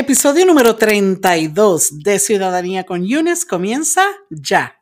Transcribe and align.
Episodio 0.00 0.46
número 0.46 0.76
32 0.76 1.98
de 2.02 2.18
Ciudadanía 2.18 2.84
con 2.84 3.06
Yunes 3.06 3.44
comienza 3.44 4.02
ya. 4.30 4.80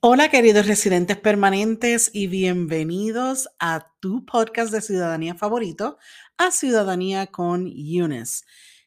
Hola 0.00 0.28
queridos 0.28 0.66
residentes 0.66 1.16
permanentes 1.16 2.10
y 2.12 2.26
bienvenidos 2.26 3.48
a 3.58 3.90
tu 4.00 4.26
podcast 4.26 4.70
de 4.70 4.82
ciudadanía 4.82 5.34
favorito, 5.34 5.96
a 6.36 6.50
Ciudadanía 6.50 7.28
con 7.28 7.72
Yunes. 7.74 8.44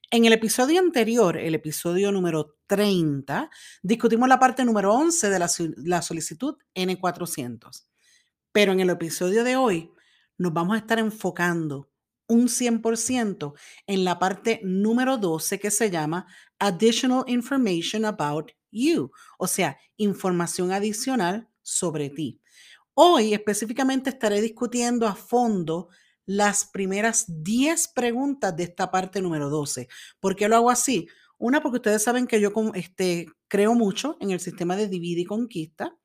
En 0.09 0.23
el 0.23 0.31
episodio 0.31 0.79
anterior, 0.79 1.35
el 1.35 1.53
episodio 1.53 2.13
número 2.13 2.55
30, 2.67 3.49
discutimos 3.83 4.29
la 4.29 4.39
parte 4.39 4.63
número 4.63 4.93
11 4.93 5.29
de 5.29 5.37
la, 5.37 6.01
solicitud 6.01 6.55
N400. 6.73 7.87
Pero 8.53 8.71
en 8.71 8.79
el 8.79 8.89
episodio 8.89 9.43
de 9.43 9.57
hoy 9.57 9.91
nos 10.37 10.53
vamos 10.53 10.75
a 10.75 10.79
estar 10.79 10.97
enfocando 10.99 11.91
un 12.25 12.47
100% 12.47 13.53
en 13.85 14.05
la 14.05 14.17
parte 14.17 14.61
número 14.63 15.17
12 15.17 15.59
que 15.59 15.71
se 15.71 15.89
llama 15.89 16.25
Additional 16.57 17.25
Information 17.27 18.05
About 18.05 18.53
You, 18.71 19.11
o 19.37 19.47
sea, 19.47 19.77
información 19.97 20.71
adicional 20.71 21.49
sobre 21.63 22.09
ti. 22.09 22.39
Hoy 22.93 23.33
específicamente 23.33 24.11
estaré 24.11 24.39
discutiendo 24.39 25.05
a 25.05 25.15
fondo 25.15 25.89
las 26.27 26.65
primeras 26.65 27.25
10 27.27 27.87
preguntas 27.95 28.55
de 28.55 28.63
esta 28.63 28.91
parte 28.91 29.21
número 29.21 29.49
12. 29.49 29.87
¿Por 30.19 30.35
qué 30.35 30.47
lo 30.47 30.57
hago 30.57 30.69
así? 30.69 31.07
Una, 31.39 31.61
porque 31.61 31.77
ustedes 31.77 32.03
saben 32.03 32.27
que 32.27 32.41
yo 32.41 32.51
este, 32.75 33.27
creo 33.47 33.73
mucho 33.73 34.17
en 34.19 34.31
el 34.31 34.39
sistema 34.39 34.75
de 34.75 34.89
divide 34.89 35.21
y 35.21 35.25
conquista. 35.25 35.95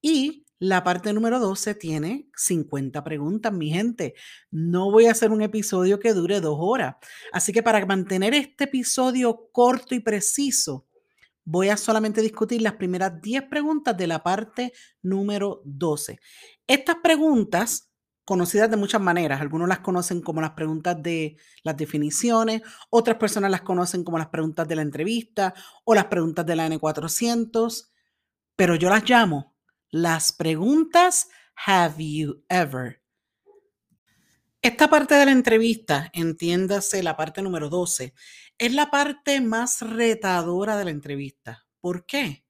Y 0.00 0.46
la 0.58 0.82
parte 0.82 1.12
número 1.12 1.38
12 1.38 1.74
tiene 1.74 2.28
50 2.34 3.04
preguntas, 3.04 3.52
mi 3.52 3.70
gente. 3.70 4.14
No 4.50 4.90
voy 4.90 5.06
a 5.06 5.12
hacer 5.12 5.30
un 5.30 5.42
episodio 5.42 6.00
que 6.00 6.14
dure 6.14 6.40
dos 6.40 6.56
horas. 6.58 6.96
Así 7.32 7.52
que 7.52 7.62
para 7.62 7.84
mantener 7.84 8.34
este 8.34 8.64
episodio 8.64 9.50
corto 9.52 9.94
y 9.94 10.00
preciso, 10.00 10.86
voy 11.44 11.68
a 11.68 11.76
solamente 11.76 12.22
discutir 12.22 12.62
las 12.62 12.74
primeras 12.74 13.20
10 13.20 13.44
preguntas 13.44 13.96
de 13.96 14.06
la 14.06 14.22
parte 14.22 14.72
número 15.02 15.60
12. 15.64 16.18
Estas 16.66 16.96
preguntas 17.02 17.88
conocidas 18.28 18.68
de 18.68 18.76
muchas 18.76 19.00
maneras. 19.00 19.40
Algunos 19.40 19.66
las 19.66 19.78
conocen 19.78 20.20
como 20.20 20.42
las 20.42 20.50
preguntas 20.50 21.02
de 21.02 21.38
las 21.62 21.78
definiciones, 21.78 22.60
otras 22.90 23.16
personas 23.16 23.50
las 23.50 23.62
conocen 23.62 24.04
como 24.04 24.18
las 24.18 24.28
preguntas 24.28 24.68
de 24.68 24.76
la 24.76 24.82
entrevista 24.82 25.54
o 25.86 25.94
las 25.94 26.04
preguntas 26.04 26.44
de 26.44 26.54
la 26.54 26.68
N400, 26.68 27.88
pero 28.54 28.74
yo 28.74 28.90
las 28.90 29.08
llamo 29.08 29.56
las 29.88 30.32
preguntas 30.32 31.30
Have 31.66 32.04
you 32.06 32.44
ever? 32.50 33.00
Esta 34.60 34.90
parte 34.90 35.14
de 35.14 35.24
la 35.24 35.32
entrevista, 35.32 36.10
entiéndase 36.12 37.02
la 37.02 37.16
parte 37.16 37.40
número 37.40 37.70
12, 37.70 38.12
es 38.58 38.74
la 38.74 38.90
parte 38.90 39.40
más 39.40 39.80
retadora 39.80 40.76
de 40.76 40.84
la 40.84 40.90
entrevista. 40.90 41.66
¿Por 41.80 42.04
qué? 42.04 42.44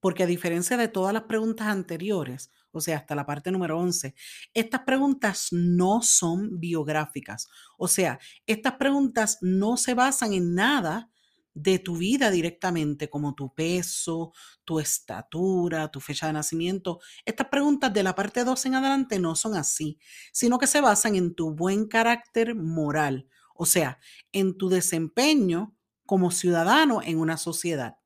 Porque 0.00 0.22
a 0.22 0.26
diferencia 0.26 0.78
de 0.78 0.88
todas 0.88 1.12
las 1.12 1.24
preguntas 1.24 1.66
anteriores, 1.66 2.50
o 2.72 2.80
sea, 2.80 2.98
hasta 2.98 3.14
la 3.14 3.26
parte 3.26 3.50
número 3.50 3.78
11. 3.78 4.14
Estas 4.54 4.82
preguntas 4.82 5.48
no 5.52 6.02
son 6.02 6.60
biográficas, 6.60 7.48
o 7.78 7.88
sea, 7.88 8.18
estas 8.46 8.74
preguntas 8.74 9.38
no 9.40 9.76
se 9.76 9.94
basan 9.94 10.32
en 10.32 10.54
nada 10.54 11.10
de 11.54 11.78
tu 11.78 11.96
vida 11.96 12.30
directamente, 12.30 13.10
como 13.10 13.34
tu 13.34 13.52
peso, 13.54 14.32
tu 14.64 14.78
estatura, 14.78 15.90
tu 15.90 16.00
fecha 16.00 16.26
de 16.26 16.32
nacimiento. 16.32 17.00
Estas 17.24 17.48
preguntas 17.48 17.92
de 17.92 18.02
la 18.02 18.14
parte 18.14 18.44
12 18.44 18.68
en 18.68 18.74
adelante 18.76 19.18
no 19.18 19.34
son 19.34 19.56
así, 19.56 19.98
sino 20.32 20.58
que 20.58 20.66
se 20.66 20.80
basan 20.80 21.16
en 21.16 21.34
tu 21.34 21.54
buen 21.54 21.88
carácter 21.88 22.54
moral, 22.54 23.28
o 23.54 23.66
sea, 23.66 23.98
en 24.32 24.56
tu 24.56 24.68
desempeño 24.68 25.76
como 26.06 26.30
ciudadano 26.30 27.02
en 27.02 27.18
una 27.18 27.36
sociedad. 27.36 27.99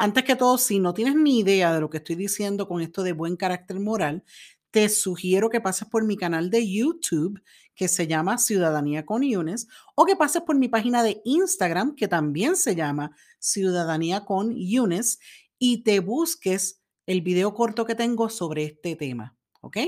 Antes 0.00 0.22
que 0.22 0.36
todo, 0.36 0.58
si 0.58 0.78
no 0.78 0.94
tienes 0.94 1.16
ni 1.16 1.40
idea 1.40 1.74
de 1.74 1.80
lo 1.80 1.90
que 1.90 1.96
estoy 1.96 2.14
diciendo 2.14 2.68
con 2.68 2.80
esto 2.80 3.02
de 3.02 3.12
buen 3.12 3.36
carácter 3.36 3.80
moral, 3.80 4.22
te 4.70 4.88
sugiero 4.88 5.50
que 5.50 5.60
pases 5.60 5.88
por 5.88 6.04
mi 6.04 6.16
canal 6.16 6.50
de 6.50 6.70
YouTube 6.70 7.42
que 7.74 7.88
se 7.88 8.06
llama 8.06 8.38
Ciudadanía 8.38 9.04
con 9.04 9.22
Yunes 9.22 9.66
o 9.96 10.04
que 10.04 10.14
pases 10.14 10.42
por 10.42 10.56
mi 10.56 10.68
página 10.68 11.02
de 11.02 11.20
Instagram 11.24 11.96
que 11.96 12.06
también 12.06 12.54
se 12.54 12.76
llama 12.76 13.16
Ciudadanía 13.40 14.24
con 14.24 14.54
Yunes 14.54 15.18
y 15.58 15.82
te 15.82 15.98
busques 15.98 16.80
el 17.06 17.22
video 17.22 17.54
corto 17.54 17.84
que 17.84 17.94
tengo 17.96 18.28
sobre 18.28 18.64
este 18.64 18.94
tema. 18.94 19.36
¿Ok? 19.62 19.78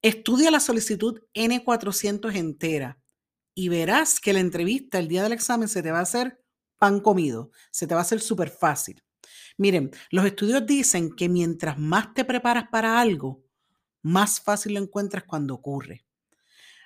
Estudia 0.00 0.50
la 0.50 0.60
solicitud 0.60 1.20
N400 1.34 2.34
entera 2.36 2.98
y 3.54 3.68
verás 3.68 4.18
que 4.20 4.32
la 4.32 4.40
entrevista 4.40 4.98
el 4.98 5.08
día 5.08 5.22
del 5.22 5.32
examen 5.32 5.68
se 5.68 5.82
te 5.82 5.90
va 5.90 5.98
a 5.98 6.02
hacer 6.02 6.42
pan 6.78 7.00
comido, 7.00 7.50
se 7.70 7.86
te 7.86 7.94
va 7.94 8.00
a 8.00 8.02
hacer 8.02 8.20
súper 8.20 8.50
fácil. 8.50 9.02
Miren, 9.58 9.90
los 10.10 10.26
estudios 10.26 10.66
dicen 10.66 11.14
que 11.14 11.28
mientras 11.28 11.78
más 11.78 12.12
te 12.12 12.24
preparas 12.24 12.68
para 12.70 13.00
algo, 13.00 13.42
más 14.02 14.40
fácil 14.40 14.74
lo 14.74 14.80
encuentras 14.80 15.24
cuando 15.24 15.54
ocurre. 15.54 16.04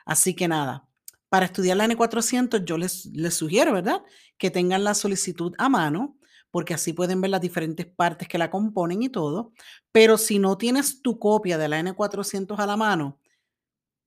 Así 0.05 0.35
que 0.35 0.47
nada, 0.47 0.89
para 1.29 1.47
estudiar 1.47 1.77
la 1.77 1.87
N400 1.87 2.65
yo 2.65 2.79
les, 2.79 3.07
les 3.07 3.35
sugiero, 3.35 3.73
¿verdad? 3.73 4.03
Que 4.39 4.51
tengan 4.51 4.85
la 4.85 4.95
solicitud 4.95 5.55
a 5.59 5.69
mano, 5.69 6.17
porque 6.51 6.75
así 6.75 6.93
pueden 6.93 7.21
ver 7.21 7.31
las 7.31 7.41
diferentes 7.41 7.87
partes 7.87 8.29
que 8.29 8.39
la 8.39 8.51
componen 8.51 9.03
y 9.03 9.09
todo. 9.09 9.53
Pero 9.93 10.17
si 10.17 10.39
no 10.39 10.57
tienes 10.57 11.03
tu 11.03 11.19
copia 11.19 11.59
de 11.59 11.69
la 11.69 11.81
N400 11.81 12.59
a 12.59 12.67
la 12.67 12.77
mano, 12.77 13.19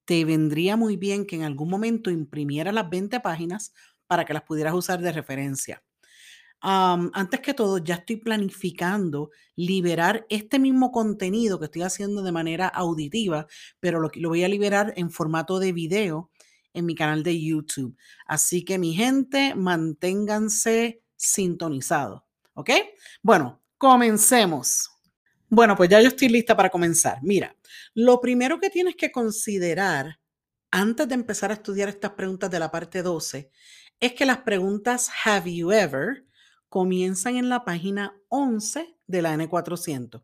te 0.06 0.24
vendría 0.25 0.78
muy 0.78 0.97
bien 0.97 1.25
que 1.25 1.35
en 1.35 1.44
algún 1.44 1.69
momento 1.69 2.09
imprimieras 2.09 2.74
las 2.74 2.90
20 2.90 3.19
páginas 3.19 3.74
para 4.07 4.25
que 4.25 4.34
las 4.34 4.44
pudieras 4.44 4.74
usar 4.74 5.00
de 5.01 5.12
referencia 5.12 5.84
antes 6.63 7.41
que 7.41 7.53
todo, 7.53 7.78
ya 7.78 7.96
estoy 7.96 8.18
planificando 8.18 9.31
liberar 9.56 10.25
este 10.29 10.59
mismo 10.59 10.91
contenido 10.91 11.59
que 11.59 11.66
estoy 11.66 11.81
haciendo 11.81 12.24
de 12.24 12.31
manera 12.31 12.68
auditiva, 12.68 13.47
pero 13.79 14.00
lo, 14.00 14.09
voy 14.29 14.44
a 14.44 14.47
liberar 14.47 14.94
en 14.96 15.12
formato 15.12 15.59
de 15.59 15.74
video 15.74 16.31
en 16.74 16.85
mi 16.85 16.96
canal 16.96 17.22
de 17.22 17.40
YouTube. 17.40 17.97
Así 18.25 18.63
que 18.63 18.79
mi 18.79 18.94
gente, 18.94 19.56
manténganse 19.56 21.01
sintonizados. 21.16 22.22
¿Ok? 22.53 22.69
Bueno, 23.22 23.62
comencemos. 23.78 24.90
Bueno, 25.50 25.75
pues 25.75 25.90
ya 25.90 26.01
yo 26.01 26.07
estoy 26.07 26.30
lista 26.30 26.56
para 26.56 26.69
comenzar. 26.69 27.19
Mira, 27.22 27.56
lo 27.94 28.22
primero 28.22 28.59
que 28.59 28.69
tienes 28.69 28.95
que 28.95 29.12
considerar 29.12 30.19
antes 30.72 31.07
de 31.07 31.16
empezar 31.16 31.51
a 31.51 31.56
estudiar 31.56 31.90
estas 31.90 32.12
preguntas 32.12 32.50
de 32.50 32.59
la 32.59 32.72
parte 32.72 33.03
12 33.03 33.51
es 34.00 34.13
que 34.13 34.25
las 34.25 34.40
preguntas 34.40 35.09
Have 35.25 35.53
you 35.53 35.72
ever 35.72 36.25
comienzan 36.73 37.35
en 37.35 37.50
la 37.50 37.66
página 37.66 38.19
11 38.29 38.97
de 39.06 39.22
la 39.22 39.35
N400. 39.35 40.23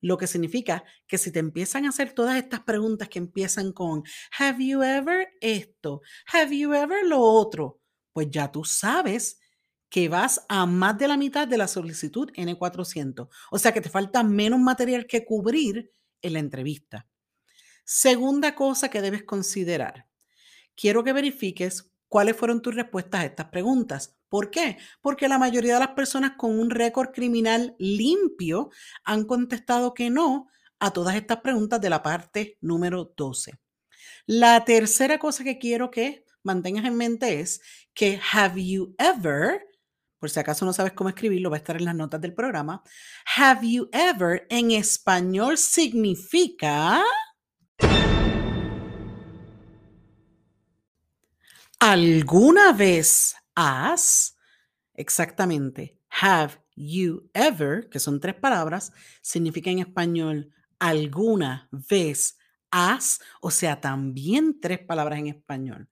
Lo 0.00 0.18
que 0.18 0.26
significa 0.26 0.82
que 1.06 1.18
si 1.18 1.30
te 1.30 1.38
empiezan 1.38 1.84
a 1.84 1.90
hacer 1.90 2.14
todas 2.14 2.36
estas 2.36 2.62
preguntas 2.62 3.08
que 3.08 3.20
empiezan 3.20 3.72
con 3.72 4.02
Have 4.36 4.66
you 4.66 4.82
ever 4.82 5.28
esto? 5.40 6.02
Have 6.32 6.58
you 6.58 6.74
ever 6.74 7.06
lo 7.06 7.20
otro? 7.20 7.80
Pues 8.12 8.28
ya 8.28 8.50
tú 8.50 8.64
sabes 8.64 9.38
que 9.88 10.08
vas 10.08 10.44
a 10.48 10.66
más 10.66 10.98
de 10.98 11.06
la 11.06 11.16
mitad 11.16 11.46
de 11.46 11.58
la 11.58 11.68
solicitud 11.68 12.28
N400. 12.32 13.28
O 13.52 13.58
sea 13.60 13.72
que 13.72 13.80
te 13.80 13.88
falta 13.88 14.24
menos 14.24 14.58
material 14.58 15.06
que 15.06 15.24
cubrir 15.24 15.92
en 16.22 16.32
la 16.32 16.40
entrevista. 16.40 17.06
Segunda 17.84 18.56
cosa 18.56 18.88
que 18.88 19.00
debes 19.00 19.22
considerar. 19.22 20.08
Quiero 20.74 21.04
que 21.04 21.12
verifiques 21.12 21.92
cuáles 22.08 22.36
fueron 22.36 22.62
tus 22.62 22.74
respuestas 22.74 23.20
a 23.20 23.26
estas 23.26 23.46
preguntas. 23.46 24.16
¿Por 24.34 24.50
qué? 24.50 24.78
Porque 25.00 25.28
la 25.28 25.38
mayoría 25.38 25.74
de 25.74 25.78
las 25.78 25.90
personas 25.90 26.32
con 26.36 26.58
un 26.58 26.68
récord 26.68 27.12
criminal 27.12 27.76
limpio 27.78 28.70
han 29.04 29.26
contestado 29.26 29.94
que 29.94 30.10
no 30.10 30.48
a 30.80 30.92
todas 30.92 31.14
estas 31.14 31.38
preguntas 31.38 31.80
de 31.80 31.88
la 31.88 32.02
parte 32.02 32.58
número 32.60 33.14
12. 33.16 33.52
La 34.26 34.64
tercera 34.64 35.20
cosa 35.20 35.44
que 35.44 35.60
quiero 35.60 35.88
que 35.88 36.24
mantengas 36.42 36.84
en 36.84 36.96
mente 36.96 37.38
es 37.38 37.60
que 37.94 38.20
have 38.32 38.60
you 38.60 38.96
ever, 38.98 39.68
por 40.18 40.28
si 40.28 40.40
acaso 40.40 40.64
no 40.64 40.72
sabes 40.72 40.94
cómo 40.94 41.10
escribirlo, 41.10 41.48
va 41.48 41.58
a 41.58 41.58
estar 41.58 41.76
en 41.76 41.84
las 41.84 41.94
notas 41.94 42.20
del 42.20 42.34
programa, 42.34 42.82
have 43.36 43.64
you 43.64 43.88
ever 43.92 44.48
en 44.50 44.72
español 44.72 45.58
significa... 45.58 47.04
¿Alguna 51.78 52.72
vez 52.72 53.36
has, 53.54 54.36
exactamente, 54.94 55.98
have 56.08 56.58
you 56.76 57.30
ever, 57.34 57.88
que 57.88 57.98
son 57.98 58.20
tres 58.20 58.34
palabras, 58.34 58.92
significa 59.22 59.70
en 59.70 59.80
español 59.80 60.52
alguna 60.78 61.68
vez 61.70 62.36
has, 62.70 63.20
o 63.40 63.50
sea, 63.50 63.80
también 63.80 64.60
tres 64.60 64.80
palabras 64.80 65.18
en 65.18 65.28
español. 65.28 65.88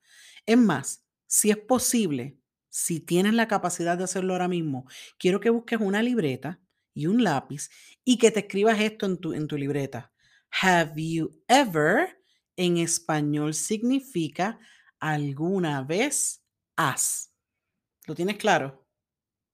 Es 0.46 0.58
más, 0.58 1.04
si 1.26 1.50
es 1.50 1.56
posible, 1.56 2.38
si 2.68 3.00
tienes 3.00 3.34
la 3.34 3.48
capacidad 3.48 3.96
de 3.96 4.04
hacerlo 4.04 4.32
ahora 4.32 4.48
mismo, 4.48 4.86
quiero 5.18 5.40
que 5.40 5.50
busques 5.50 5.80
una 5.80 6.02
libreta 6.02 6.60
y 6.94 7.06
un 7.06 7.22
lápiz 7.22 7.70
y 8.04 8.18
que 8.18 8.30
te 8.30 8.40
escribas 8.40 8.80
esto 8.80 9.06
en 9.06 9.18
tu, 9.18 9.32
en 9.32 9.46
tu 9.46 9.56
libreta. 9.56 10.12
Have 10.60 10.94
you 10.96 11.30
ever 11.48 12.18
en 12.56 12.78
español 12.78 13.54
significa 13.54 14.58
alguna 15.00 15.82
vez 15.82 16.44
has. 16.76 17.31
¿Lo 18.06 18.14
tienes 18.14 18.36
claro? 18.36 18.82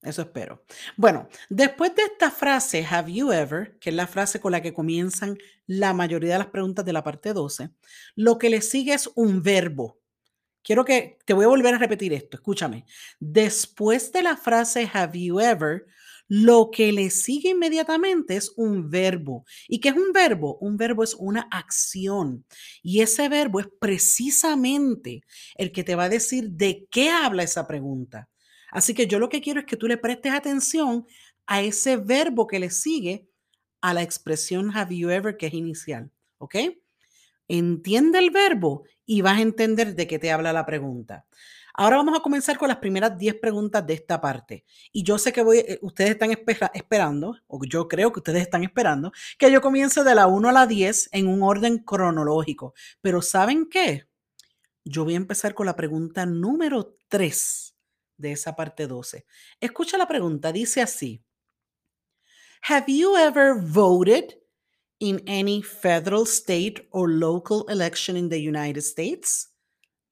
Eso 0.01 0.23
espero. 0.23 0.65
Bueno, 0.97 1.29
después 1.51 1.95
de 1.97 2.03
esta 2.03 2.31
frase, 2.31 2.87
have 2.89 3.13
you 3.13 3.33
ever, 3.33 3.77
que 3.81 3.91
es 3.91 3.97
la 3.97 4.07
frase 4.07 4.41
con 4.41 4.53
la 4.53 4.63
que 4.63 4.73
comienzan 4.73 5.37
la 5.67 5.93
mayoría 5.93 6.35
de 6.35 6.39
las 6.39 6.49
preguntas 6.49 6.85
de 6.85 6.93
la 6.93 7.03
parte 7.03 7.33
12, 7.33 7.71
lo 8.15 8.39
que 8.39 8.49
le 8.49 8.61
sigue 8.61 8.95
es 8.95 9.11
un 9.17 9.43
verbo. 9.43 9.99
Quiero 10.63 10.85
que 10.85 11.19
te 11.25 11.33
voy 11.33 11.47
a 11.47 11.49
volver 11.49 11.75
a 11.75 11.79
repetir 11.79 12.13
esto, 12.13 12.37
escúchame. 12.37 12.85
Después 13.19 14.13
de 14.13 14.23
la 14.23 14.37
frase 14.37 14.89
have 14.93 15.19
you 15.19 15.41
ever, 15.41 15.87
lo 16.29 16.71
que 16.71 16.93
le 16.93 17.11
sigue 17.11 17.51
inmediatamente 17.51 18.37
es 18.37 18.53
un 18.57 18.91
verbo. 18.91 19.47
¿Y 19.67 19.81
qué 19.81 19.89
es 19.89 19.97
un 19.97 20.13
verbo? 20.13 20.59
Un 20.61 20.77
verbo 20.77 21.03
es 21.03 21.15
una 21.15 21.49
acción. 21.51 22.45
Y 22.83 23.01
ese 23.01 23.29
verbo 23.29 23.61
es 23.61 23.67
precisamente 23.81 25.23
el 25.57 25.73
que 25.73 25.85
te 25.85 25.95
va 25.95 26.05
a 26.05 26.09
decir 26.09 26.51
de 26.51 26.87
qué 26.91 27.11
habla 27.11 27.43
esa 27.43 27.67
pregunta. 27.67 28.29
Así 28.71 28.95
que 28.95 29.07
yo 29.07 29.19
lo 29.19 29.29
que 29.29 29.41
quiero 29.41 29.61
es 29.61 29.67
que 29.67 29.77
tú 29.77 29.87
le 29.87 29.97
prestes 29.97 30.33
atención 30.33 31.07
a 31.47 31.63
ese 31.63 31.97
verbo 31.97 32.47
que 32.47 32.59
le 32.59 32.71
sigue 32.71 33.29
a 33.81 33.95
la 33.95 34.03
expresión 34.03 34.77
have 34.77 34.95
you 34.97 35.11
ever 35.11 35.37
que 35.37 35.47
es 35.47 35.55
inicial. 35.55 36.11
¿Ok? 36.39 36.57
Entiende 37.49 38.19
el 38.19 38.31
verbo 38.31 38.85
y 39.07 39.23
vas 39.23 39.39
a 39.39 39.43
entender 39.43 39.95
de 39.95 40.07
qué 40.07 40.19
te 40.19 40.31
habla 40.31 40.53
la 40.53 40.67
pregunta. 40.67 41.25
Ahora 41.81 41.97
vamos 41.97 42.19
a 42.19 42.23
comenzar 42.23 42.59
con 42.59 42.67
las 42.67 42.79
primeras 42.79 43.17
10 43.17 43.37
preguntas 43.37 43.87
de 43.87 43.95
esta 43.95 44.21
parte. 44.21 44.65
Y 44.93 45.05
yo 45.05 45.17
sé 45.17 45.33
que 45.33 45.43
voy, 45.43 45.59
eh, 45.59 45.79
ustedes 45.81 46.11
están 46.11 46.33
esperando, 46.75 47.37
o 47.47 47.65
yo 47.65 47.87
creo 47.87 48.13
que 48.13 48.19
ustedes 48.19 48.43
están 48.43 48.65
esperando, 48.65 49.13
que 49.39 49.51
yo 49.51 49.61
comience 49.61 50.03
de 50.03 50.15
la 50.17 50.27
1 50.27 50.49
a 50.49 50.53
la 50.53 50.67
10 50.67 51.11
en 51.13 51.29
un 51.29 51.43
orden 51.45 51.79
cronológico. 51.79 52.75
Pero 53.01 53.23
¿saben 53.23 53.69
qué? 53.71 54.09
Yo 54.85 55.05
voy 55.05 55.15
a 55.15 55.19
empezar 55.19 55.55
con 55.55 55.67
la 55.67 55.77
pregunta 55.77 56.27
número 56.27 56.97
3 57.07 57.68
de 58.19 58.33
esa 58.33 58.55
parte 58.55 58.87
12. 58.87 59.25
Escucha 59.61 59.97
la 59.97 60.07
pregunta, 60.07 60.53
dice 60.53 60.83
así. 60.83 61.23
Have 62.63 62.89
you 62.89 63.17
ever 63.17 63.55
voted 63.55 64.35
in 64.99 65.23
any 65.27 65.63
federal, 65.63 66.27
state 66.27 66.87
or 66.91 67.09
local 67.09 67.65
election 67.69 68.17
in 68.17 68.29
the 68.29 68.39
United 68.39 68.83
States? 68.83 69.55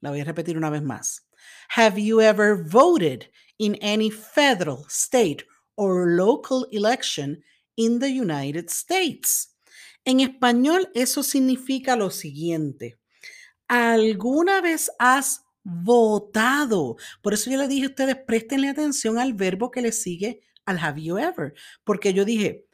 La 0.01 0.11
voy 0.11 0.21
a 0.21 0.25
repetir 0.25 0.57
una 0.57 0.71
vez 0.71 0.83
más. 0.83 1.27
Have 1.71 1.99
you 1.99 2.21
ever 2.21 2.55
voted 2.55 3.29
in 3.59 3.75
any 3.83 4.11
federal, 4.11 4.87
state 4.89 5.45
or 5.77 6.07
local 6.07 6.67
election 6.71 7.43
in 7.77 7.99
the 7.99 8.09
United 8.09 8.71
States? 8.71 9.57
En 10.05 10.21
español 10.21 10.89
eso 10.95 11.25
significa 11.25 11.97
lo 11.97 12.11
siguiente. 12.11 12.97
¿Alguna 13.69 14.61
vez 14.61 14.89
has 15.01 15.46
votado. 15.67 16.97
Por 17.23 17.35
eso 17.35 17.51
yo 17.51 17.59
le 17.59 17.67
dije 17.67 17.87
a 17.87 17.89
ustedes, 17.89 18.17
préstenle 18.25 18.69
atención 18.69 19.19
al 19.19 19.35
verbo 19.35 19.73
que 19.73 19.83
le 19.83 19.91
sigue 19.91 20.43
al 20.65 20.79
have 20.79 21.03
you 21.03 21.19
ever. 21.19 21.55
Porque 21.83 22.15
yo 22.15 22.25
dije, 22.25 22.65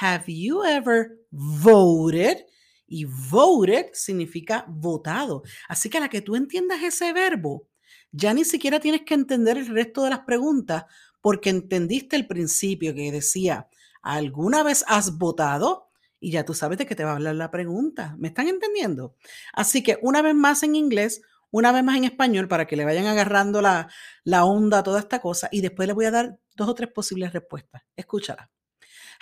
have 0.00 0.24
you 0.26 0.64
ever 0.64 1.18
voted? 1.30 2.46
Y 2.86 3.04
voted 3.04 3.86
significa 3.92 4.64
votado. 4.68 5.42
Así 5.68 5.90
que 5.90 5.98
a 5.98 6.00
la 6.00 6.08
que 6.08 6.22
tú 6.22 6.34
entiendas 6.34 6.82
ese 6.82 7.12
verbo, 7.12 7.68
ya 8.10 8.32
ni 8.32 8.44
siquiera 8.44 8.80
tienes 8.80 9.02
que 9.02 9.14
entender 9.14 9.58
el 9.58 9.66
resto 9.66 10.02
de 10.02 10.10
las 10.10 10.20
preguntas 10.20 10.84
porque 11.20 11.50
entendiste 11.50 12.16
el 12.16 12.26
principio 12.26 12.94
que 12.94 13.12
decía, 13.12 13.68
¿alguna 14.00 14.62
vez 14.62 14.82
has 14.88 15.18
votado? 15.18 15.88
Y 16.18 16.32
ya 16.32 16.44
tú 16.44 16.54
sabes 16.54 16.78
de 16.78 16.86
qué 16.86 16.94
te 16.94 17.04
va 17.04 17.12
a 17.12 17.14
hablar 17.16 17.34
la 17.34 17.50
pregunta. 17.50 18.16
¿Me 18.18 18.28
están 18.28 18.48
entendiendo? 18.48 19.14
Así 19.52 19.82
que 19.82 19.98
una 20.02 20.22
vez 20.22 20.34
más 20.34 20.62
en 20.62 20.74
inglés, 20.74 21.20
una 21.50 21.72
vez 21.72 21.82
más 21.84 21.96
en 21.96 22.04
español 22.04 22.48
para 22.48 22.66
que 22.66 22.76
le 22.76 22.84
vayan 22.84 23.06
agarrando 23.06 23.60
la, 23.60 23.88
la 24.24 24.44
onda 24.44 24.78
a 24.78 24.82
toda 24.82 25.00
esta 25.00 25.20
cosa 25.20 25.48
y 25.50 25.60
después 25.60 25.86
le 25.86 25.94
voy 25.94 26.04
a 26.04 26.10
dar 26.10 26.38
dos 26.54 26.68
o 26.68 26.74
tres 26.74 26.90
posibles 26.92 27.32
respuestas. 27.32 27.82
Escúchala. 27.96 28.50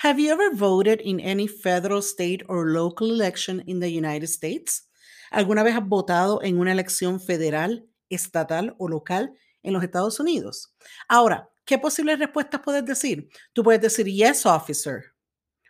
Have 0.03 0.23
you 0.23 0.31
ever 0.31 0.55
voted 0.55 1.01
in 1.03 1.19
any 1.19 1.49
federal, 1.49 2.01
state 2.03 2.45
or 2.49 2.69
local 2.69 3.11
election 3.11 3.65
in 3.67 3.81
the 3.81 3.89
United 3.89 4.29
States? 4.29 4.89
¿Alguna 5.31 5.63
vez 5.63 5.75
has 5.75 5.87
votado 5.87 6.41
en 6.43 6.59
una 6.59 6.73
elección 6.73 7.21
federal, 7.21 7.89
estatal 8.09 8.77
o 8.79 8.89
local 8.89 9.35
en 9.63 9.73
los 9.73 9.83
Estados 9.83 10.21
Unidos? 10.21 10.73
Ahora, 11.09 11.51
¿qué 11.65 11.79
posibles 11.79 12.19
respuestas 12.19 12.61
puedes 12.61 12.85
decir? 12.85 13.29
Tú 13.53 13.63
puedes 13.63 13.81
decir 13.81 14.07
yes, 14.07 14.47
officer. 14.47 15.03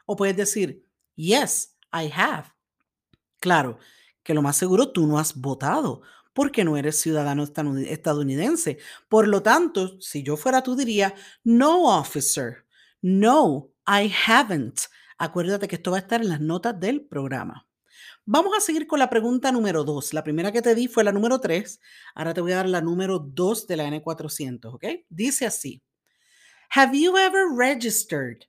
O 0.05 0.15
puedes 0.15 0.37
decir 0.37 0.85
yes, 1.15 1.77
I 1.93 2.11
have. 2.15 2.53
Claro, 3.41 3.79
que 4.23 4.35
lo 4.35 4.43
más 4.43 4.57
seguro 4.57 4.93
tú 4.93 5.07
no 5.07 5.19
has 5.19 5.35
votado 5.35 6.03
porque 6.39 6.63
no 6.63 6.77
eres 6.77 7.01
ciudadano 7.01 7.43
estadounidense. 7.43 8.79
Por 9.09 9.27
lo 9.27 9.43
tanto, 9.43 10.01
si 10.01 10.23
yo 10.23 10.37
fuera 10.37 10.63
tú 10.63 10.77
diría, 10.77 11.13
no, 11.43 11.99
officer, 11.99 12.65
no, 13.03 13.73
I 13.89 14.09
haven't. 14.25 14.83
Acuérdate 15.19 15.67
que 15.67 15.75
esto 15.75 15.91
va 15.91 15.97
a 15.97 16.01
estar 16.01 16.21
en 16.21 16.29
las 16.29 16.41
notas 16.41 16.79
del 16.79 17.05
programa. 17.05 17.67
Vamos 18.25 18.57
a 18.57 18.61
seguir 18.61 18.87
con 18.87 19.01
la 19.01 19.11
pregunta 19.11 19.51
número 19.51 19.83
dos. 19.83 20.15
La 20.15 20.23
primera 20.23 20.53
que 20.53 20.63
te 20.63 20.77
di 20.77 20.87
fue 20.87 21.03
la 21.03 21.11
número 21.11 21.41
tres. 21.41 21.81
Ahora 22.15 22.33
te 22.35 22.41
voy 22.41 22.53
a 22.53 22.59
dar 22.59 22.69
la 22.69 22.83
número 22.83 23.19
dos 23.19 23.67
de 23.67 23.77
la 23.77 23.89
N400, 23.89 24.75
¿ok? 24.75 24.85
Dice 25.09 25.45
así. 25.45 25.83
Have 26.71 26.97
you 26.97 27.17
ever 27.17 27.49
registered 27.53 28.45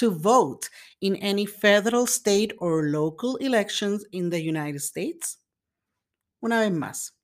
to 0.00 0.10
vote 0.10 0.70
in 1.00 1.14
any 1.16 1.44
federal, 1.44 2.06
state 2.06 2.54
or 2.58 2.84
local 2.84 3.36
elections 3.38 4.06
in 4.12 4.30
the 4.30 4.40
United 4.40 4.80
States? 4.80 5.42
Una 6.40 6.60
vez 6.60 6.72
más. 6.72 7.17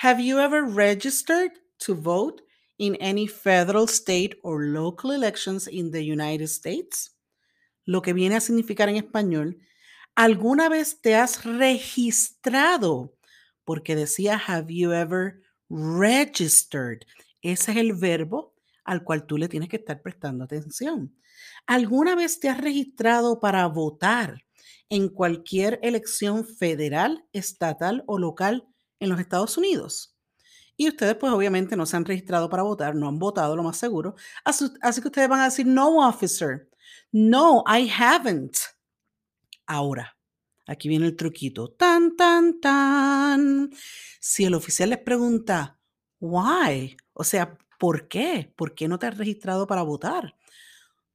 Have 0.00 0.20
you 0.20 0.38
ever 0.38 0.62
registered 0.62 1.52
to 1.78 1.94
vote 1.94 2.42
in 2.78 2.96
any 2.96 3.26
federal, 3.26 3.86
state, 3.86 4.34
or 4.42 4.64
local 4.64 5.10
elections 5.10 5.66
in 5.66 5.90
the 5.90 6.02
United 6.04 6.48
States? 6.48 7.16
Lo 7.86 8.02
que 8.02 8.12
viene 8.12 8.36
a 8.36 8.40
significar 8.40 8.90
en 8.90 8.96
español, 8.96 9.56
¿alguna 10.14 10.68
vez 10.68 11.00
te 11.00 11.14
has 11.14 11.46
registrado? 11.46 13.14
Porque 13.64 13.96
decía, 13.96 14.36
have 14.36 14.66
you 14.68 14.92
ever 14.92 15.40
registered? 15.70 17.06
Ese 17.40 17.72
es 17.72 17.78
el 17.78 17.94
verbo 17.94 18.52
al 18.84 19.02
cual 19.02 19.24
tú 19.24 19.38
le 19.38 19.48
tienes 19.48 19.70
que 19.70 19.76
estar 19.76 20.02
prestando 20.02 20.44
atención. 20.44 21.16
¿Alguna 21.66 22.14
vez 22.14 22.38
te 22.38 22.50
has 22.50 22.60
registrado 22.60 23.40
para 23.40 23.66
votar 23.66 24.44
en 24.90 25.08
cualquier 25.08 25.80
elección 25.82 26.46
federal, 26.46 27.24
estatal 27.32 28.04
o 28.06 28.18
local 28.18 28.68
en 29.00 29.08
los 29.08 29.20
Estados 29.20 29.56
Unidos. 29.56 30.16
Y 30.76 30.88
ustedes 30.88 31.16
pues 31.16 31.32
obviamente 31.32 31.76
no 31.76 31.86
se 31.86 31.96
han 31.96 32.04
registrado 32.04 32.50
para 32.50 32.62
votar, 32.62 32.94
no 32.94 33.08
han 33.08 33.18
votado 33.18 33.56
lo 33.56 33.62
más 33.62 33.78
seguro. 33.78 34.14
Así, 34.44 34.70
que 35.00 35.08
ustedes 35.08 35.28
van 35.28 35.40
a 35.40 35.44
decir, 35.44 35.66
no, 35.66 36.06
officer. 36.06 36.68
No, 37.12 37.64
I 37.66 37.90
haven't. 37.90 38.56
Ahora, 39.66 40.16
aquí 40.66 40.88
viene 40.88 41.06
el 41.06 41.16
truquito. 41.16 41.70
Tan, 41.70 42.14
tan, 42.16 42.60
tan. 42.60 43.70
Si 44.20 44.44
el 44.44 44.54
oficial 44.54 44.90
les 44.90 44.98
pregunta, 44.98 45.78
why? 46.20 46.96
O 47.14 47.24
sea, 47.24 47.56
¿por 47.78 48.06
qué? 48.08 48.52
¿Por 48.54 48.74
qué 48.74 48.86
no 48.86 48.98
te 48.98 49.06
has 49.06 49.16
registrado 49.16 49.66
para 49.66 49.82
votar? 49.82 50.36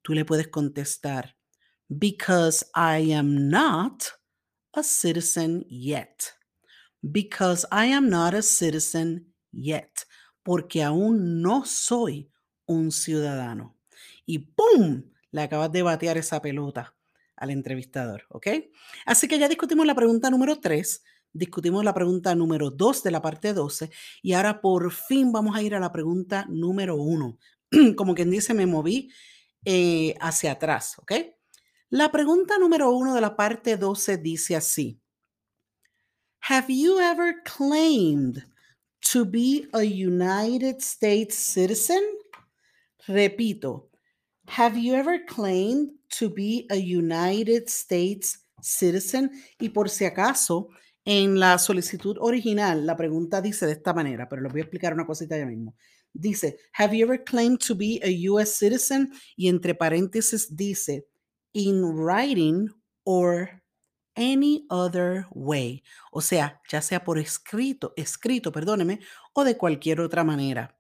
Tú 0.02 0.14
le 0.14 0.26
puedes 0.26 0.48
contestar, 0.48 1.38
because 1.88 2.66
I 2.76 3.14
am 3.14 3.50
not 3.50 4.04
a 4.74 4.82
citizen 4.82 5.64
yet 5.70 6.41
because 7.02 7.68
I 7.72 7.88
am 7.88 8.10
not 8.10 8.34
a 8.34 8.42
citizen 8.42 9.34
yet, 9.52 10.08
porque 10.44 10.84
aún 10.84 11.42
no 11.42 11.66
soy 11.66 12.30
un 12.66 12.92
ciudadano. 12.92 13.78
Y 14.26 14.40
¡pum! 14.40 15.04
Le 15.32 15.42
acabas 15.42 15.72
de 15.72 15.82
batear 15.82 16.18
esa 16.18 16.42
pelota 16.42 16.96
al 17.36 17.50
entrevistador, 17.50 18.26
¿ok? 18.30 18.48
Así 19.06 19.28
que 19.28 19.40
ya 19.40 19.48
discutimos 19.48 19.86
la 19.86 19.96
pregunta 19.96 20.30
número 20.30 20.60
3, 20.60 21.04
discutimos 21.34 21.84
la 21.84 21.94
pregunta 21.94 22.36
número 22.36 22.70
2 22.70 23.04
de 23.04 23.12
la 23.12 23.22
parte 23.22 23.54
12 23.54 23.90
y 24.22 24.34
ahora 24.34 24.62
por 24.62 24.92
fin 24.92 25.32
vamos 25.32 25.56
a 25.56 25.62
ir 25.62 25.74
a 25.74 25.80
la 25.80 25.92
pregunta 25.92 26.46
número 26.50 26.96
1. 26.96 27.38
Como 27.96 28.14
quien 28.14 28.30
dice, 28.30 28.54
me 28.54 28.66
moví 28.68 29.10
eh, 29.66 30.16
hacia 30.20 30.54
atrás, 30.54 30.98
¿ok? 31.00 31.14
La 31.90 32.12
pregunta 32.12 32.58
número 32.58 32.92
1 32.92 33.16
de 33.16 33.22
la 33.22 33.36
parte 33.36 33.76
12 33.76 34.18
dice 34.18 34.56
así. 34.56 35.01
Have 36.42 36.70
you 36.70 37.00
ever 37.00 37.36
claimed 37.46 38.44
to 39.12 39.26
be 39.26 39.68
a 39.74 39.84
United 39.84 40.82
States 40.82 41.36
citizen? 41.38 42.02
Repito, 43.08 43.90
have 44.48 44.76
you 44.76 44.96
ever 44.96 45.20
claimed 45.28 45.92
to 46.18 46.30
be 46.30 46.66
a 46.72 46.76
United 46.76 47.70
States 47.70 48.40
citizen? 48.62 49.30
Y 49.60 49.70
por 49.70 49.88
si 49.90 50.06
acaso, 50.06 50.70
en 51.06 51.40
la 51.40 51.58
solicitud 51.60 52.18
original, 52.20 52.86
la 52.86 52.96
pregunta 52.96 53.42
dice 53.42 53.68
de 53.68 53.74
esta 53.74 53.94
manera, 53.94 54.28
pero 54.28 54.42
les 54.42 54.52
voy 54.52 54.62
a 54.62 54.64
explicar 54.64 54.94
una 54.94 55.06
cosita 55.06 55.38
ya 55.38 55.46
mismo. 55.46 55.76
dice, 56.14 56.58
Have 56.74 56.96
you 56.96 57.06
ever 57.06 57.24
claimed 57.24 57.60
to 57.60 57.76
be 57.76 58.00
a 58.04 58.10
US 58.32 58.56
citizen? 58.58 59.12
Y 59.38 59.48
entre 59.48 59.76
paréntesis 59.76 60.56
dice, 60.56 61.06
In 61.54 61.84
writing 61.84 62.70
or 63.04 63.61
any 64.16 64.66
other 64.70 65.26
way. 65.32 65.84
O 66.12 66.22
sea, 66.22 66.62
ya 66.70 66.82
sea 66.82 67.04
por 67.04 67.20
escrito, 67.20 67.94
escrito, 67.96 68.52
perdóneme, 68.52 69.00
o 69.34 69.44
de 69.44 69.58
cualquier 69.58 70.02
otra 70.02 70.24
manera. 70.24 70.76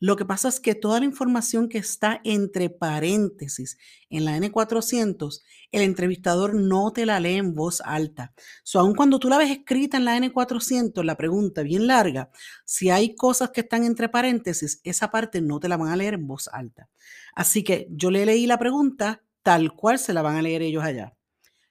Lo 0.00 0.16
que 0.16 0.24
pasa 0.24 0.48
es 0.48 0.60
que 0.60 0.74
toda 0.74 0.98
la 1.00 1.06
información 1.06 1.68
que 1.68 1.78
está 1.78 2.20
entre 2.24 2.68
paréntesis 2.68 3.78
en 4.10 4.24
la 4.24 4.36
N400, 4.36 5.42
el 5.72 5.82
entrevistador 5.82 6.54
no 6.54 6.92
te 6.92 7.06
la 7.06 7.20
lee 7.20 7.36
en 7.36 7.54
voz 7.54 7.80
alta. 7.80 8.34
So, 8.64 8.80
aun 8.80 8.94
cuando 8.94 9.18
tú 9.18 9.28
la 9.28 9.38
ves 9.38 9.50
escrita 9.50 9.96
en 9.96 10.04
la 10.04 10.18
N400, 10.18 11.04
la 11.04 11.16
pregunta 11.16 11.62
bien 11.62 11.86
larga, 11.86 12.30
si 12.64 12.90
hay 12.90 13.14
cosas 13.14 13.50
que 13.50 13.62
están 13.62 13.84
entre 13.84 14.08
paréntesis, 14.08 14.80
esa 14.84 15.10
parte 15.10 15.40
no 15.40 15.60
te 15.60 15.68
la 15.68 15.76
van 15.76 15.88
a 15.88 15.96
leer 15.96 16.14
en 16.14 16.26
voz 16.26 16.48
alta. 16.48 16.88
Así 17.34 17.64
que 17.64 17.86
yo 17.90 18.10
le 18.10 18.26
leí 18.26 18.46
la 18.46 18.58
pregunta 18.58 19.22
tal 19.42 19.72
cual 19.74 19.98
se 19.98 20.12
la 20.12 20.22
van 20.22 20.36
a 20.36 20.42
leer 20.42 20.62
ellos 20.62 20.84
allá. 20.84 21.14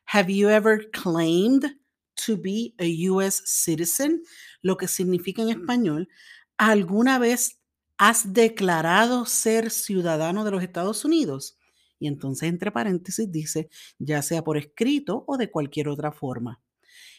Have 0.06 0.32
you 0.32 0.50
ever 0.50 0.90
claimed 0.92 1.78
to 2.26 2.38
be 2.38 2.76
a 2.80 3.10
US 3.10 3.42
citizen? 3.46 4.22
Lo 4.62 4.78
que 4.78 4.88
significa 4.88 5.42
en 5.42 5.50
español, 5.50 6.10
¿alguna 6.58 7.20
vez 7.20 7.60
has 7.98 8.34
declarado 8.34 9.26
ser 9.26 9.72
ciudadano 9.72 10.44
de 10.44 10.52
los 10.52 10.64
Estados 10.64 11.06
Unidos? 11.06 11.58
Y 12.00 12.08
entonces 12.08 12.50
entre 12.50 12.72
paréntesis 12.72 13.32
dice, 13.32 13.70
ya 13.98 14.22
sea 14.22 14.44
por 14.44 14.58
escrito 14.58 15.24
o 15.28 15.38
de 15.38 15.50
cualquier 15.50 15.88
otra 15.88 16.12
forma. 16.12 16.62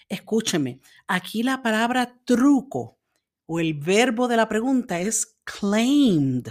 Escúcheme, 0.09 0.81
aquí 1.07 1.43
la 1.43 1.63
palabra 1.63 2.21
truco 2.25 2.99
o 3.47 3.61
el 3.61 3.75
verbo 3.75 4.29
de 4.29 4.37
la 4.37 4.49
pregunta 4.49 5.01
es 5.01 5.39
claimed. 5.45 6.49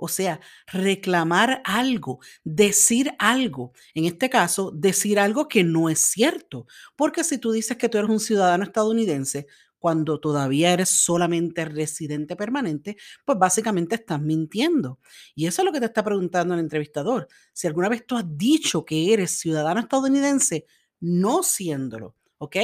O 0.00 0.08
sea, 0.08 0.40
reclamar 0.66 1.62
algo, 1.64 2.20
decir 2.42 3.12
algo. 3.18 3.72
En 3.94 4.06
este 4.06 4.30
caso, 4.30 4.72
decir 4.74 5.18
algo 5.18 5.46
que 5.46 5.62
no 5.62 5.90
es 5.90 6.00
cierto. 6.00 6.66
Porque 6.96 7.22
si 7.22 7.38
tú 7.38 7.52
dices 7.52 7.76
que 7.76 7.88
tú 7.88 7.98
eres 7.98 8.10
un 8.10 8.20
ciudadano 8.20 8.64
estadounidense, 8.64 9.46
cuando 9.78 10.20
todavía 10.20 10.72
eres 10.72 10.90
solamente 10.90 11.64
residente 11.64 12.36
permanente, 12.36 12.96
pues 13.24 13.38
básicamente 13.38 13.96
estás 13.96 14.20
mintiendo. 14.20 15.00
Y 15.34 15.46
eso 15.46 15.62
es 15.62 15.66
lo 15.66 15.72
que 15.72 15.80
te 15.80 15.86
está 15.86 16.04
preguntando 16.04 16.54
el 16.54 16.60
entrevistador. 16.60 17.28
Si 17.52 17.66
alguna 17.66 17.88
vez 17.88 18.06
tú 18.06 18.16
has 18.16 18.24
dicho 18.26 18.84
que 18.84 19.12
eres 19.12 19.32
ciudadano 19.32 19.80
estadounidense, 19.80 20.66
no 21.00 21.42
siéndolo, 21.42 22.14
¿ok? 22.38 22.56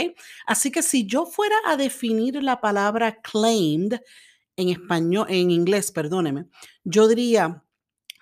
Así 0.46 0.70
que 0.70 0.82
si 0.82 1.06
yo 1.06 1.24
fuera 1.24 1.56
a 1.66 1.76
definir 1.76 2.42
la 2.42 2.60
palabra 2.60 3.20
claimed, 3.22 4.00
en 4.56 4.68
español, 4.70 5.26
en 5.28 5.50
inglés, 5.50 5.90
perdóneme, 5.92 6.46
yo 6.84 7.08
diría, 7.08 7.62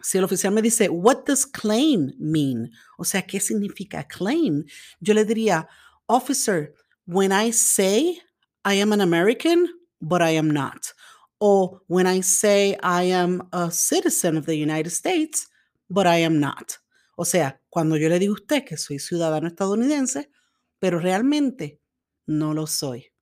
si 0.02 0.18
el 0.18 0.24
oficial 0.24 0.52
me 0.52 0.62
dice, 0.62 0.88
what 0.88 1.24
does 1.24 1.46
claim 1.46 2.12
mean? 2.18 2.70
O 2.98 3.04
sea, 3.04 3.22
¿qué 3.22 3.40
significa 3.40 4.04
claim? 4.04 4.64
Yo 5.00 5.14
le 5.14 5.24
diría, 5.24 5.68
officer, 6.06 6.74
when 7.06 7.32
I 7.32 7.52
say 7.52 8.20
I 8.64 8.80
am 8.80 8.92
an 8.92 9.00
American, 9.00 9.68
but 10.00 10.20
I 10.20 10.36
am 10.36 10.48
not. 10.48 10.92
O 11.40 11.80
when 11.86 12.06
I 12.06 12.22
say 12.22 12.76
I 12.82 13.04
am 13.10 13.48
a 13.52 13.70
citizen 13.70 14.36
of 14.36 14.46
the 14.46 14.56
United 14.56 14.90
States, 14.90 15.48
but 15.88 16.06
I 16.06 16.22
am 16.22 16.40
not. 16.40 16.78
O 17.16 17.24
sea, 17.24 17.60
cuando 17.70 17.96
yo 17.96 18.08
le 18.08 18.18
digo 18.18 18.34
a 18.34 18.40
usted 18.40 18.64
que 18.64 18.76
soy 18.76 18.98
ciudadano 18.98 19.48
estadounidense, 19.48 20.30
pero 20.78 20.98
realmente 20.98 21.80
no 22.26 22.54
lo 22.54 22.66
soy. 22.66 23.13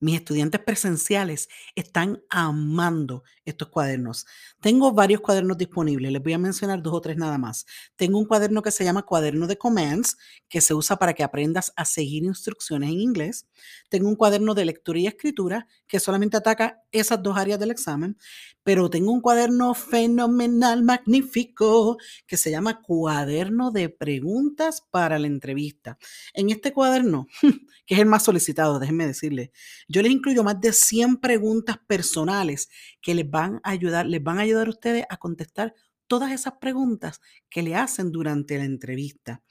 mis 0.00 0.16
estudiantes 0.16 0.60
presenciales 0.62 1.48
están 1.74 2.22
amando 2.30 3.22
estos 3.44 3.68
cuadernos. 3.68 4.26
Tengo 4.60 4.92
varios 4.92 5.20
cuadernos 5.20 5.58
disponibles, 5.58 6.10
les 6.10 6.22
voy 6.22 6.32
a 6.32 6.38
mencionar 6.38 6.82
dos 6.82 6.94
o 6.94 7.00
tres 7.00 7.16
nada 7.16 7.38
más. 7.38 7.66
Tengo 7.96 8.18
un 8.18 8.24
cuaderno 8.24 8.62
que 8.62 8.70
se 8.70 8.84
llama 8.84 9.02
cuaderno 9.02 9.46
de 9.46 9.58
commands, 9.58 10.16
que 10.48 10.60
se 10.60 10.74
usa 10.74 10.96
para 10.96 11.12
que 11.12 11.22
aprendas 11.22 11.72
a 11.76 11.84
seguir 11.84 12.24
instrucciones 12.24 12.90
en 12.90 13.00
inglés. 13.00 13.46
Tengo 13.88 14.08
un 14.08 14.16
cuaderno 14.16 14.54
de 14.54 14.64
lectura 14.64 14.98
y 14.98 15.06
escritura, 15.06 15.66
que 15.86 16.00
solamente 16.00 16.36
ataca 16.36 16.82
esas 16.92 17.22
dos 17.22 17.36
áreas 17.36 17.58
del 17.60 17.70
examen. 17.70 18.16
Pero 18.70 18.88
tengo 18.88 19.10
un 19.10 19.20
cuaderno 19.20 19.74
fenomenal, 19.74 20.84
magnífico, 20.84 21.98
que 22.24 22.36
se 22.36 22.52
llama 22.52 22.80
cuaderno 22.82 23.72
de 23.72 23.88
preguntas 23.88 24.86
para 24.92 25.18
la 25.18 25.26
entrevista. 25.26 25.98
En 26.34 26.50
este 26.50 26.72
cuaderno, 26.72 27.26
que 27.84 27.94
es 27.94 28.00
el 28.00 28.06
más 28.06 28.22
solicitado, 28.22 28.78
déjenme 28.78 29.08
decirles, 29.08 29.50
yo 29.88 30.02
les 30.02 30.12
incluyo 30.12 30.44
más 30.44 30.60
de 30.60 30.72
100 30.72 31.16
preguntas 31.16 31.78
personales 31.84 32.68
que 33.02 33.16
les 33.16 33.28
van 33.28 33.60
a 33.64 33.70
ayudar, 33.70 34.06
les 34.06 34.22
van 34.22 34.38
a 34.38 34.42
ayudar 34.42 34.68
a 34.68 34.70
ustedes 34.70 35.04
a 35.08 35.16
contestar 35.16 35.74
todas 36.06 36.30
esas 36.30 36.52
preguntas 36.60 37.20
que 37.48 37.64
le 37.64 37.74
hacen 37.74 38.12
durante 38.12 38.56
la 38.56 38.66
entrevista. 38.66 39.42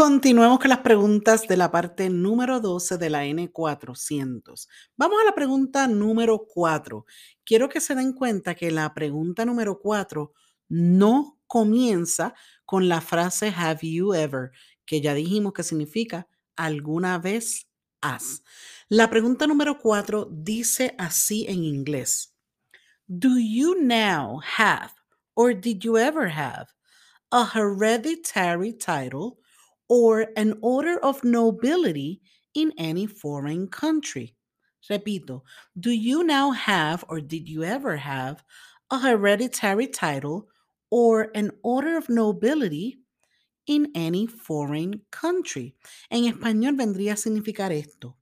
Continuemos 0.02 0.58
con 0.58 0.68
las 0.68 0.80
preguntas 0.80 1.46
de 1.46 1.56
la 1.56 1.70
parte 1.70 2.10
número 2.10 2.58
12 2.58 2.98
de 2.98 3.08
la 3.08 3.24
N400. 3.24 4.66
Vamos 4.96 5.18
a 5.22 5.24
la 5.24 5.32
pregunta 5.32 5.86
número 5.86 6.44
4. 6.44 7.06
Quiero 7.44 7.68
que 7.68 7.80
se 7.80 7.94
den 7.94 8.12
cuenta 8.12 8.56
que 8.56 8.72
la 8.72 8.92
pregunta 8.94 9.44
número 9.44 9.78
4 9.78 10.32
no 10.70 11.38
comienza 11.46 12.34
con 12.64 12.88
la 12.88 13.00
frase 13.00 13.54
have 13.56 13.78
you 13.82 14.12
ever, 14.12 14.50
que 14.84 15.00
ya 15.00 15.14
dijimos 15.14 15.52
que 15.52 15.62
significa 15.62 16.26
alguna 16.56 17.18
vez 17.18 17.68
has. 18.00 18.42
La 18.88 19.08
pregunta 19.08 19.46
número 19.46 19.78
cuatro 19.78 20.26
dice 20.32 20.96
así 20.98 21.46
en 21.48 21.62
inglés. 21.62 22.34
Do 23.06 23.38
you 23.38 23.76
now 23.80 24.40
have 24.58 24.94
or 25.34 25.54
did 25.54 25.78
you 25.78 25.96
ever 25.96 26.28
have 26.28 26.66
a 27.30 27.48
hereditary 27.54 28.72
title 28.72 29.38
or 29.92 30.28
an 30.38 30.54
order 30.62 30.96
of 31.04 31.22
nobility 31.22 32.22
in 32.54 32.72
any 32.78 33.06
foreign 33.06 33.68
country? 33.68 34.34
Repito, 34.90 35.42
do 35.78 35.90
you 35.90 36.24
now 36.24 36.52
have 36.52 37.04
or 37.10 37.20
did 37.20 37.46
you 37.46 37.62
ever 37.62 37.98
have 37.98 38.42
a 38.90 38.98
hereditary 39.00 39.86
title 39.86 40.48
or 40.90 41.28
an 41.34 41.50
order 41.62 41.98
of 41.98 42.08
nobility 42.08 43.02
in 43.66 43.90
any 43.94 44.26
foreign 44.26 45.02
country. 45.10 45.76
En 46.10 46.24
español 46.24 46.76
vendría 46.76 47.12
a 47.12 47.16
significar 47.16 47.70
esto. 47.70 48.16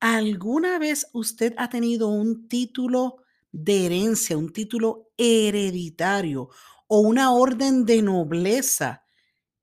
¿Alguna 0.00 0.78
vez 0.78 1.06
usted 1.12 1.52
ha 1.58 1.68
tenido 1.68 2.08
un 2.08 2.48
título 2.48 3.24
de 3.50 3.86
herencia, 3.86 4.36
un 4.36 4.52
título 4.52 5.10
hereditario 5.16 6.48
o 6.86 7.00
una 7.00 7.32
orden 7.32 7.84
de 7.84 8.02
nobleza 8.02 9.05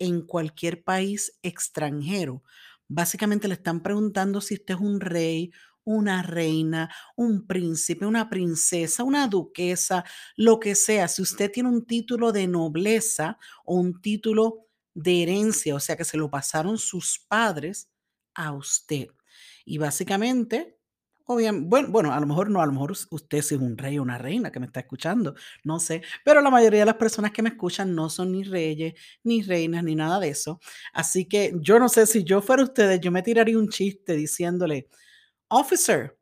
en 0.03 0.21
cualquier 0.21 0.83
país 0.83 1.37
extranjero? 1.43 2.43
Básicamente 2.87 3.47
le 3.47 3.55
están 3.55 3.81
preguntando 3.81 4.41
si 4.41 4.55
usted 4.55 4.75
es 4.75 4.79
un 4.79 4.99
rey, 4.99 5.51
una 5.83 6.23
reina, 6.23 6.93
un 7.15 7.45
príncipe, 7.45 8.05
una 8.05 8.29
princesa, 8.29 9.03
una 9.03 9.27
duquesa, 9.27 10.05
lo 10.35 10.59
que 10.59 10.75
sea. 10.75 11.07
Si 11.07 11.21
usted 11.21 11.51
tiene 11.51 11.69
un 11.69 11.85
título 11.85 12.31
de 12.31 12.47
nobleza 12.47 13.37
o 13.65 13.75
un 13.75 14.01
título 14.01 14.67
de 14.93 15.23
herencia, 15.23 15.75
o 15.75 15.79
sea 15.79 15.97
que 15.97 16.05
se 16.05 16.17
lo 16.17 16.29
pasaron 16.29 16.77
sus 16.77 17.19
padres 17.27 17.89
a 18.35 18.53
usted. 18.53 19.07
Y 19.65 19.77
básicamente 19.77 20.77
bueno, 21.33 21.89
bueno, 21.89 22.13
a 22.13 22.19
lo 22.19 22.25
mejor 22.27 22.49
no, 22.49 22.61
a 22.61 22.65
lo 22.65 22.71
mejor 22.71 22.91
usted 22.91 23.37
es 23.37 23.51
un 23.53 23.77
rey 23.77 23.97
o 23.97 24.01
una 24.01 24.17
reina 24.17 24.51
que 24.51 24.59
me 24.59 24.65
está 24.65 24.79
escuchando, 24.81 25.35
no 25.63 25.79
sé, 25.79 26.01
pero 26.23 26.41
la 26.41 26.49
mayoría 26.49 26.81
de 26.81 26.85
las 26.85 26.95
personas 26.95 27.31
que 27.31 27.41
me 27.41 27.49
escuchan 27.49 27.93
no 27.95 28.09
son 28.09 28.31
ni 28.31 28.43
reyes, 28.43 28.93
ni 29.23 29.41
reinas, 29.41 29.83
ni 29.83 29.95
nada 29.95 30.19
de 30.19 30.29
eso. 30.29 30.59
Así 30.93 31.25
que 31.25 31.53
yo 31.61 31.79
no 31.79 31.89
sé 31.89 32.05
si 32.05 32.23
yo 32.23 32.41
fuera 32.41 32.63
ustedes, 32.63 32.99
yo 33.01 33.11
me 33.11 33.21
tiraría 33.23 33.57
un 33.57 33.69
chiste 33.69 34.15
diciéndole, 34.15 34.87
officer, 35.49 36.17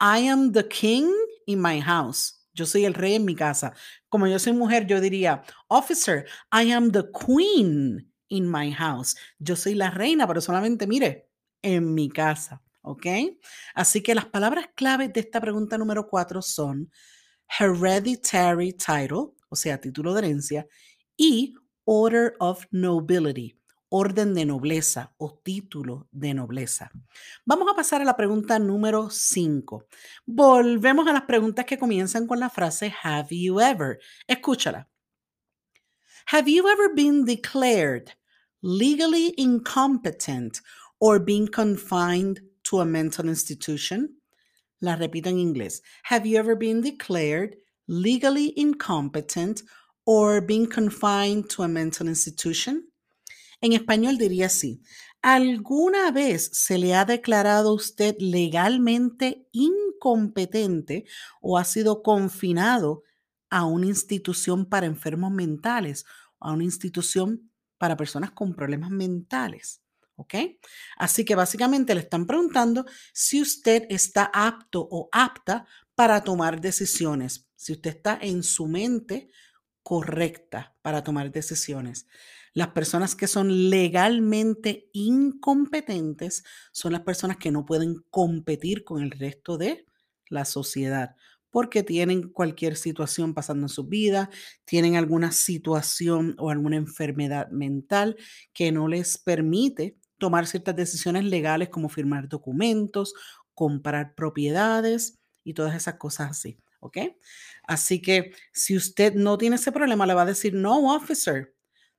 I 0.00 0.28
am 0.28 0.52
the 0.52 0.66
king 0.68 1.10
in 1.46 1.60
my 1.62 1.80
house. 1.80 2.40
Yo 2.54 2.66
soy 2.66 2.84
el 2.84 2.94
rey 2.94 3.14
en 3.14 3.24
mi 3.24 3.34
casa. 3.34 3.74
Como 4.08 4.26
yo 4.26 4.38
soy 4.38 4.52
mujer, 4.52 4.86
yo 4.86 5.00
diría, 5.00 5.42
officer, 5.68 6.26
I 6.52 6.72
am 6.72 6.92
the 6.92 7.04
queen 7.12 8.12
in 8.28 8.50
my 8.50 8.72
house. 8.72 9.16
Yo 9.38 9.56
soy 9.56 9.74
la 9.74 9.90
reina, 9.90 10.26
pero 10.26 10.40
solamente, 10.40 10.86
mire, 10.86 11.28
en 11.62 11.94
mi 11.94 12.08
casa. 12.08 12.63
¿Ok? 12.84 13.06
Así 13.74 14.02
que 14.02 14.14
las 14.14 14.26
palabras 14.26 14.68
claves 14.74 15.12
de 15.12 15.20
esta 15.20 15.40
pregunta 15.40 15.78
número 15.78 16.06
cuatro 16.06 16.42
son 16.42 16.90
hereditary 17.58 18.74
title, 18.74 19.32
o 19.48 19.56
sea, 19.56 19.80
título 19.80 20.12
de 20.12 20.20
herencia, 20.20 20.66
y 21.16 21.54
order 21.84 22.34
of 22.40 22.66
nobility, 22.70 23.58
orden 23.88 24.34
de 24.34 24.44
nobleza 24.44 25.14
o 25.16 25.40
título 25.42 26.08
de 26.12 26.34
nobleza. 26.34 26.90
Vamos 27.46 27.68
a 27.72 27.74
pasar 27.74 28.02
a 28.02 28.04
la 28.04 28.16
pregunta 28.16 28.58
número 28.58 29.08
5. 29.08 29.86
Volvemos 30.26 31.06
a 31.08 31.14
las 31.14 31.22
preguntas 31.22 31.64
que 31.64 31.78
comienzan 31.78 32.26
con 32.26 32.38
la 32.38 32.50
frase 32.50 32.94
Have 33.02 33.28
you 33.30 33.60
ever? 33.60 33.98
Escúchala. 34.28 34.88
Have 36.26 36.50
you 36.50 36.68
ever 36.68 36.92
been 36.94 37.24
declared 37.24 38.10
legally 38.62 39.32
incompetent 39.38 40.60
or 40.98 41.18
been 41.18 41.48
confined 41.48 42.40
to 42.64 42.80
a 42.80 42.84
mental 42.84 43.28
institution? 43.28 44.20
La 44.80 44.96
repito 44.96 45.28
en 45.28 45.38
inglés. 45.38 45.82
Have 46.10 46.28
you 46.28 46.38
ever 46.38 46.56
been 46.56 46.82
declared 46.82 47.56
legally 47.86 48.52
incompetent 48.56 49.62
or 50.04 50.40
been 50.40 50.66
confined 50.66 51.48
to 51.50 51.62
a 51.62 51.68
mental 51.68 52.08
institution? 52.08 52.90
En 53.60 53.72
español 53.72 54.18
diría 54.18 54.46
así, 54.46 54.82
¿alguna 55.22 56.10
vez 56.10 56.50
se 56.52 56.76
le 56.76 56.94
ha 56.94 57.04
declarado 57.04 57.70
a 57.70 57.74
usted 57.74 58.16
legalmente 58.18 59.48
incompetente 59.52 61.06
o 61.40 61.56
ha 61.56 61.64
sido 61.64 62.02
confinado 62.02 63.04
a 63.48 63.64
una 63.64 63.86
institución 63.86 64.66
para 64.66 64.86
enfermos 64.86 65.30
mentales 65.30 66.04
a 66.40 66.52
una 66.52 66.64
institución 66.64 67.50
para 67.78 67.96
personas 67.96 68.32
con 68.32 68.54
problemas 68.54 68.90
mentales? 68.90 69.83
¿Ok? 70.16 70.34
Así 70.96 71.24
que 71.24 71.34
básicamente 71.34 71.94
le 71.94 72.00
están 72.00 72.26
preguntando 72.26 72.84
si 73.12 73.42
usted 73.42 73.84
está 73.88 74.30
apto 74.32 74.86
o 74.90 75.08
apta 75.12 75.66
para 75.94 76.22
tomar 76.22 76.60
decisiones, 76.60 77.48
si 77.56 77.72
usted 77.72 77.96
está 77.96 78.18
en 78.20 78.42
su 78.42 78.66
mente 78.68 79.30
correcta 79.82 80.76
para 80.82 81.02
tomar 81.02 81.30
decisiones. 81.30 82.06
Las 82.52 82.68
personas 82.68 83.16
que 83.16 83.26
son 83.26 83.70
legalmente 83.70 84.88
incompetentes 84.92 86.44
son 86.72 86.92
las 86.92 87.02
personas 87.02 87.36
que 87.36 87.50
no 87.50 87.66
pueden 87.66 88.04
competir 88.10 88.84
con 88.84 89.02
el 89.02 89.10
resto 89.10 89.58
de 89.58 89.84
la 90.28 90.44
sociedad 90.44 91.16
porque 91.54 91.84
tienen 91.84 92.30
cualquier 92.30 92.74
situación 92.74 93.32
pasando 93.32 93.66
en 93.66 93.68
su 93.68 93.86
vida, 93.86 94.28
tienen 94.64 94.96
alguna 94.96 95.30
situación 95.30 96.34
o 96.40 96.50
alguna 96.50 96.74
enfermedad 96.74 97.48
mental 97.50 98.16
que 98.52 98.72
no 98.72 98.88
les 98.88 99.18
permite 99.18 99.96
tomar 100.24 100.46
ciertas 100.46 100.74
decisiones 100.74 101.22
legales 101.22 101.68
como 101.68 101.90
firmar 101.90 102.30
documentos, 102.30 103.12
comprar 103.52 104.14
propiedades 104.14 105.18
y 105.44 105.52
todas 105.52 105.74
esas 105.74 105.96
cosas 105.96 106.30
así. 106.30 106.58
¿Ok? 106.80 106.96
Así 107.66 108.00
que 108.00 108.32
si 108.54 108.74
usted 108.74 109.12
no 109.12 109.36
tiene 109.36 109.56
ese 109.56 109.70
problema, 109.70 110.06
le 110.06 110.14
va 110.14 110.22
a 110.22 110.32
decir, 110.32 110.54
no, 110.54 110.94
officer, 110.94 111.54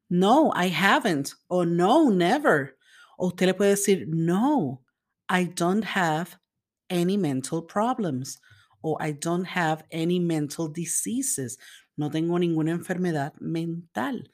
no, 0.10 0.52
I 0.56 0.74
haven't. 0.74 1.34
O 1.48 1.66
no, 1.66 2.10
never. 2.10 2.78
O 3.20 3.28
usted 3.28 3.46
le 3.46 3.54
puede 3.54 3.72
decir, 3.72 4.08
no, 4.08 4.84
I 5.30 5.46
don't 5.46 5.86
have 5.86 6.40
any 6.90 7.16
mental 7.16 7.62
problems. 7.62 8.42
O 8.82 8.98
I 9.00 9.14
don't 9.14 9.46
have 9.56 9.86
any 9.92 10.20
mental 10.20 10.68
diseases. 10.74 11.60
No 11.96 12.10
tengo 12.10 12.40
ninguna 12.40 12.72
enfermedad 12.72 13.34
mental. 13.40 14.32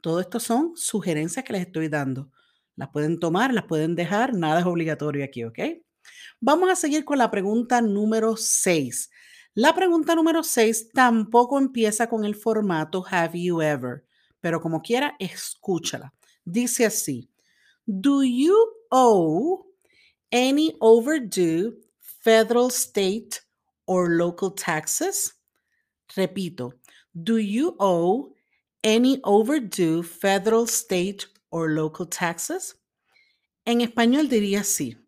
Todo 0.00 0.20
esto 0.20 0.40
son 0.40 0.72
sugerencias 0.76 1.44
que 1.44 1.52
les 1.52 1.66
estoy 1.66 1.88
dando. 1.88 2.30
Las 2.76 2.88
pueden 2.90 3.18
tomar, 3.18 3.52
las 3.54 3.64
pueden 3.64 3.94
dejar, 3.94 4.34
nada 4.34 4.60
es 4.60 4.66
obligatorio 4.66 5.24
aquí, 5.24 5.44
¿ok? 5.44 5.58
Vamos 6.40 6.70
a 6.70 6.76
seguir 6.76 7.04
con 7.04 7.18
la 7.18 7.30
pregunta 7.30 7.80
número 7.80 8.36
6. 8.36 9.10
La 9.54 9.74
pregunta 9.74 10.14
número 10.14 10.42
6 10.42 10.90
tampoco 10.92 11.58
empieza 11.58 12.08
con 12.08 12.24
el 12.24 12.34
formato 12.34 13.04
Have 13.08 13.40
you 13.40 13.62
ever? 13.62 14.04
pero 14.44 14.60
como 14.60 14.82
quiera, 14.82 15.16
escúchala. 15.18 16.12
Dice 16.44 16.84
así, 16.84 17.30
Do 17.86 18.22
you 18.22 18.54
owe 18.90 19.64
any 20.30 20.76
overdue 20.80 21.78
federal, 21.98 22.68
state, 22.68 23.40
or 23.86 24.10
local 24.10 24.54
taxes? 24.54 25.32
Repito, 26.14 26.74
do 27.14 27.38
you 27.38 27.74
owe 27.78 28.34
any 28.82 29.18
overdue 29.24 30.02
federal, 30.02 30.66
state, 30.66 31.24
or 31.54 31.70
local 31.70 32.08
taxes? 32.08 32.80
En 33.64 33.80
español 33.80 34.28
diría 34.28 34.62
así. 34.62 34.98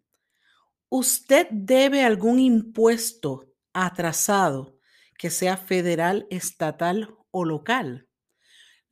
¿Usted 0.89 1.49
debe 1.51 2.05
algún 2.05 2.39
impuesto 2.39 3.53
atrasado 3.73 4.79
que 5.19 5.31
sea 5.31 5.57
federal, 5.57 6.29
estatal 6.31 7.17
o 7.33 7.45
local? 7.45 8.07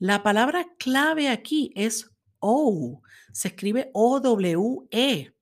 La 0.01 0.25
palabra 0.25 0.67
clave 0.81 1.29
aquí 1.29 1.73
es 1.77 2.11
O. 2.41 3.01
Se 3.33 3.49
escribe 3.49 3.91
O-W-E, 3.95 5.33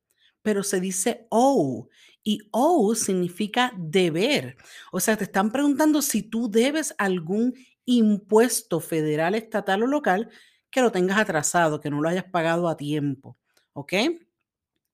pero 0.42 0.62
se 0.62 0.80
dice 0.80 1.26
O. 1.30 1.88
Y 2.22 2.40
O 2.50 2.94
significa 2.94 3.72
deber. 3.78 4.58
O 4.92 5.00
sea, 5.00 5.16
te 5.16 5.24
están 5.24 5.50
preguntando 5.50 6.02
si 6.02 6.22
tú 6.22 6.50
debes 6.50 6.94
algún 6.98 7.54
impuesto 7.86 8.80
federal, 8.80 9.34
estatal 9.34 9.82
o 9.82 9.86
local 9.86 10.30
que 10.72 10.80
lo 10.80 10.90
tengas 10.90 11.18
atrasado, 11.18 11.78
que 11.78 11.90
no 11.90 12.00
lo 12.00 12.08
hayas 12.08 12.24
pagado 12.24 12.68
a 12.68 12.76
tiempo. 12.76 13.38
¿Ok? 13.74 13.92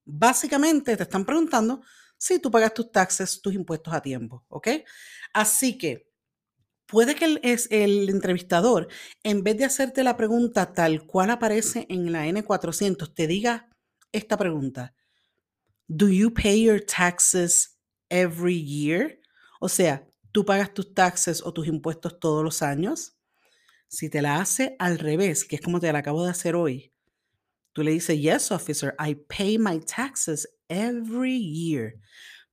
Básicamente 0.05 0.95
te 0.95 1.03
están 1.03 1.25
preguntando 1.25 1.81
si 2.17 2.39
tú 2.39 2.51
pagas 2.51 2.73
tus 2.73 2.91
taxes, 2.91 3.41
tus 3.41 3.55
impuestos 3.55 3.93
a 3.93 4.01
tiempo. 4.01 4.45
¿Ok? 4.49 4.67
Así 5.33 5.77
que 5.77 6.07
puede 6.85 7.15
que 7.15 7.25
el, 7.25 7.39
es 7.43 7.67
el 7.71 8.09
entrevistador, 8.09 8.89
en 9.23 9.43
vez 9.43 9.57
de 9.57 9.65
hacerte 9.65 10.03
la 10.03 10.17
pregunta 10.17 10.73
tal 10.73 11.05
cual 11.05 11.31
aparece 11.31 11.85
en 11.89 12.11
la 12.11 12.27
N400, 12.27 13.13
te 13.13 13.25
diga 13.25 13.69
esta 14.11 14.37
pregunta. 14.37 14.93
Do 15.87 16.09
you 16.09 16.33
pay 16.33 16.65
your 16.65 16.81
taxes 16.81 17.79
every 18.09 18.63
year? 18.63 19.19
O 19.61 19.69
sea, 19.69 20.05
¿tú 20.31 20.45
pagas 20.45 20.73
tus 20.73 20.93
taxes 20.93 21.41
o 21.41 21.53
tus 21.53 21.67
impuestos 21.67 22.19
todos 22.19 22.43
los 22.43 22.61
años? 22.61 23.18
Si 23.89 24.07
te 24.07 24.21
la 24.21 24.39
hace 24.39 24.75
al 24.77 24.99
revés, 24.99 25.43
que 25.43 25.55
es 25.55 25.61
como 25.61 25.79
te 25.79 25.91
la 25.91 25.99
acabo 25.99 26.23
de 26.23 26.29
hacer 26.29 26.55
hoy, 26.55 26.93
tú 27.73 27.81
le 27.83 27.91
dices, 27.91 28.19
yes, 28.21 28.51
officer, 28.51 28.95
I 29.03 29.15
pay 29.15 29.57
my 29.57 29.79
taxes 29.79 30.47
every 30.67 31.39
year. 31.39 31.95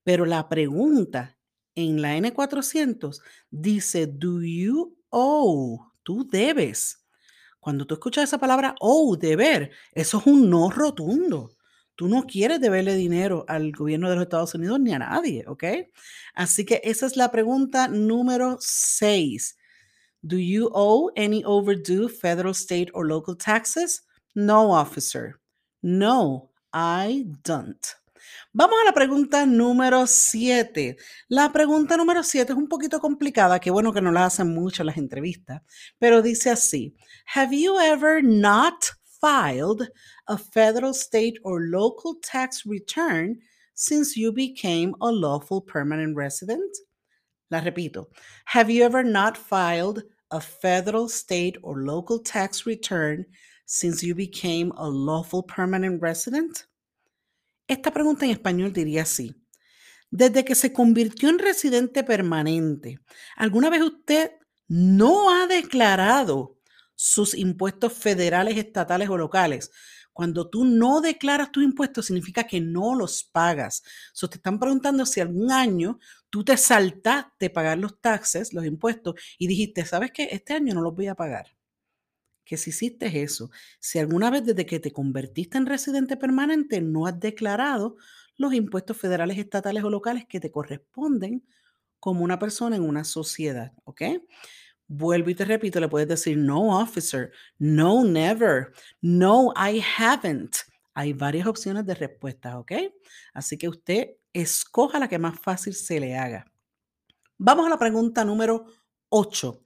Pero 0.03 0.25
la 0.25 0.49
pregunta 0.49 1.37
en 1.75 2.01
la 2.01 2.17
N400 2.17 3.21
dice, 3.51 4.07
do 4.07 4.41
you 4.43 4.97
owe? 5.11 5.93
Tú 6.03 6.27
debes. 6.27 7.05
Cuando 7.61 7.87
tú 7.87 7.95
escuchas 7.95 8.25
esa 8.25 8.39
palabra 8.39 8.75
owe, 8.81 9.19
deber, 9.19 9.73
eso 9.93 10.19
es 10.19 10.27
un 10.27 10.49
no 10.49 10.71
rotundo. 10.71 11.51
Tú 11.97 12.09
no 12.09 12.25
quieres 12.25 12.61
deberle 12.61 12.95
dinero 12.95 13.45
al 13.47 13.73
gobierno 13.73 14.09
de 14.09 14.17
los 14.17 14.23
Estados 14.23 14.55
Unidos 14.55 14.81
ni 14.81 14.95
a 14.95 15.01
nadie, 15.01 15.45
¿ok? 15.47 15.65
Así 16.35 16.65
que 16.65 16.81
esa 16.83 17.05
es 17.05 17.17
la 17.17 17.31
pregunta 17.31 17.89
número 17.89 18.57
6. 18.59 19.59
Do 20.25 20.39
you 20.39 20.71
owe 20.75 21.11
any 21.17 21.45
overdue 21.45 22.09
federal, 22.09 22.55
state, 22.55 22.91
or 22.95 23.07
local 23.07 23.35
taxes? 23.35 24.03
No, 24.35 24.71
officer. 24.71 25.39
No, 25.83 26.51
I 26.73 27.27
don't. 27.43 27.97
Vamos 28.53 28.77
a 28.81 28.87
la 28.87 28.93
pregunta 28.93 29.47
número 29.47 30.07
7. 30.07 30.97
La 31.29 31.53
pregunta 31.53 31.97
número 31.97 32.23
7 32.23 32.53
es 32.53 32.59
un 32.59 32.69
poquito 32.69 33.01
complicada, 33.01 33.61
que 33.61 33.71
bueno 33.71 33.93
que 33.93 34.01
no 34.01 34.11
la 34.11 34.25
hacen 34.25 34.55
mucho 34.55 34.83
las 34.83 34.97
entrevistas, 34.97 35.63
pero 35.99 36.23
dice 36.23 36.51
así, 36.51 36.97
Have 37.35 37.55
you 37.55 37.79
ever 37.79 38.23
not 38.23 38.87
filed 39.21 39.89
a 40.27 40.39
federal, 40.39 40.93
state, 40.93 41.35
or 41.43 41.61
local 41.69 42.17
tax 42.23 42.65
return 42.65 43.39
since 43.75 44.19
you 44.19 44.33
became 44.33 44.95
a 45.01 45.11
lawful 45.11 45.61
permanent 45.61 46.17
resident? 46.17 46.75
La 47.49 47.61
repito. 47.61 48.09
Have 48.47 48.73
you 48.73 48.85
ever 48.85 49.05
not 49.05 49.37
filed 49.37 50.03
a 50.31 50.41
federal, 50.41 51.09
state, 51.09 51.57
or 51.63 51.83
local 51.83 52.19
tax 52.19 52.67
return 52.67 53.27
since 53.65 54.03
you 54.03 54.15
became 54.15 54.73
a 54.77 54.89
lawful 54.89 55.43
permanent 55.43 56.03
resident? 56.03 56.67
Esta 57.69 57.91
pregunta 57.91 58.25
en 58.25 58.33
español 58.33 58.73
diría 58.73 59.03
así. 59.03 59.35
Desde 60.11 60.45
que 60.45 60.55
se 60.55 60.73
convirtió 60.73 61.29
en 61.29 61.39
residente 61.39 62.05
permanente, 62.05 63.01
¿alguna 63.37 63.71
vez 63.71 63.83
usted 63.83 64.33
no 64.69 65.31
ha 65.31 65.47
declarado 65.47 66.59
sus 66.95 67.35
impuestos 67.35 67.93
federales, 67.93 68.57
estatales 68.57 69.09
o 69.09 69.17
locales? 69.17 69.71
Cuando 70.17 70.49
tú 70.49 70.65
no 70.65 71.03
declaras 71.03 71.53
tus 71.53 71.63
impuestos, 71.63 72.07
significa 72.07 72.45
que 72.45 72.59
no 72.59 72.95
los 72.95 73.23
pagas. 73.23 73.83
So, 74.15 74.31
te 74.31 74.37
están 74.37 74.59
preguntando 74.59 75.05
si 75.05 75.21
algún 75.21 75.53
año 75.53 75.99
tú 76.31 76.43
te 76.43 76.57
saltaste 76.57 77.51
pagar 77.51 77.77
los 77.77 78.01
taxes, 78.01 78.55
los 78.55 78.65
impuestos, 78.65 79.17
y 79.37 79.47
dijiste, 79.47 79.85
¿sabes 79.85 80.13
qué? 80.13 80.31
Este 80.33 80.55
año 80.55 80.73
no 80.73 80.81
los 80.81 80.95
voy 80.95 81.09
a 81.09 81.15
pagar. 81.15 81.55
Que 82.47 82.57
si 82.57 82.71
hiciste 82.71 83.21
eso, 83.21 83.51
si 83.79 83.99
alguna 83.99 84.31
vez 84.31 84.47
desde 84.47 84.65
que 84.65 84.81
te 84.81 84.91
convertiste 84.91 85.59
en 85.59 85.67
residente 85.67 86.17
permanente 86.17 86.81
no 86.81 87.07
has 87.07 87.21
declarado 87.21 87.97
los 88.39 88.55
impuestos 88.55 88.97
federales, 88.97 89.37
estatales 89.37 89.85
o 89.85 89.91
locales 89.91 90.25
que 90.27 90.41
te 90.41 90.51
corresponden 90.51 91.47
como 92.01 92.25
una 92.25 92.39
persona 92.39 92.77
en 92.77 92.85
una 92.85 93.05
sociedad, 93.05 93.75
¿ok? 93.85 94.01
Vuelvo 94.89 95.31
y 95.31 95.35
te 95.35 95.45
repito, 95.45 95.81
le 95.81 95.89
puedes 95.89 96.09
decir 96.09 96.39
no 96.39 96.81
officer, 96.81 97.33
no 97.59 98.05
never, 98.05 98.73
no 99.01 99.53
I 99.57 99.83
haven't. 99.99 100.57
Hay 100.95 101.13
varias 101.13 101.47
opciones 101.47 101.85
de 101.85 101.95
respuesta, 101.95 102.59
¿ok? 102.59 102.73
Así 103.35 103.59
que 103.59 103.69
usted 103.69 104.11
escoja 104.33 104.99
la 104.99 105.09
que 105.09 105.19
más 105.19 105.39
fácil 105.41 105.75
se 105.75 106.01
le 106.01 106.17
haga. 106.17 106.47
Vamos 107.37 107.67
a 107.67 107.71
la 107.71 107.79
pregunta 107.79 108.25
número 108.25 108.67
8. 109.11 109.63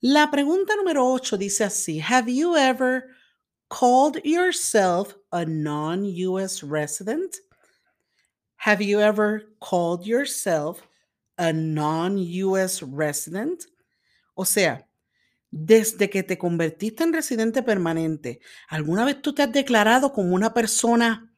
La 0.00 0.30
pregunta 0.30 0.76
número 0.76 1.10
8 1.10 1.38
dice 1.38 1.64
así, 1.64 2.00
Have 2.00 2.30
you 2.30 2.56
ever 2.56 3.04
called 3.68 4.20
yourself 4.24 5.16
a 5.30 5.44
non-US 5.44 6.62
resident? 6.62 7.36
Have 8.56 8.84
you 8.84 9.00
ever 9.00 9.54
called 9.60 10.04
yourself 10.04 10.82
a 11.38 11.52
non-US 11.52 12.82
resident? 12.82 13.64
O 14.36 14.44
sea, 14.44 14.88
desde 15.50 16.10
que 16.10 16.22
te 16.22 16.38
convertiste 16.38 17.02
en 17.04 17.12
residente 17.12 17.62
permanente, 17.62 18.40
¿alguna 18.68 19.04
vez 19.04 19.22
tú 19.22 19.34
te 19.34 19.42
has 19.42 19.52
declarado 19.52 20.12
como 20.12 20.34
una 20.34 20.54
persona 20.54 21.34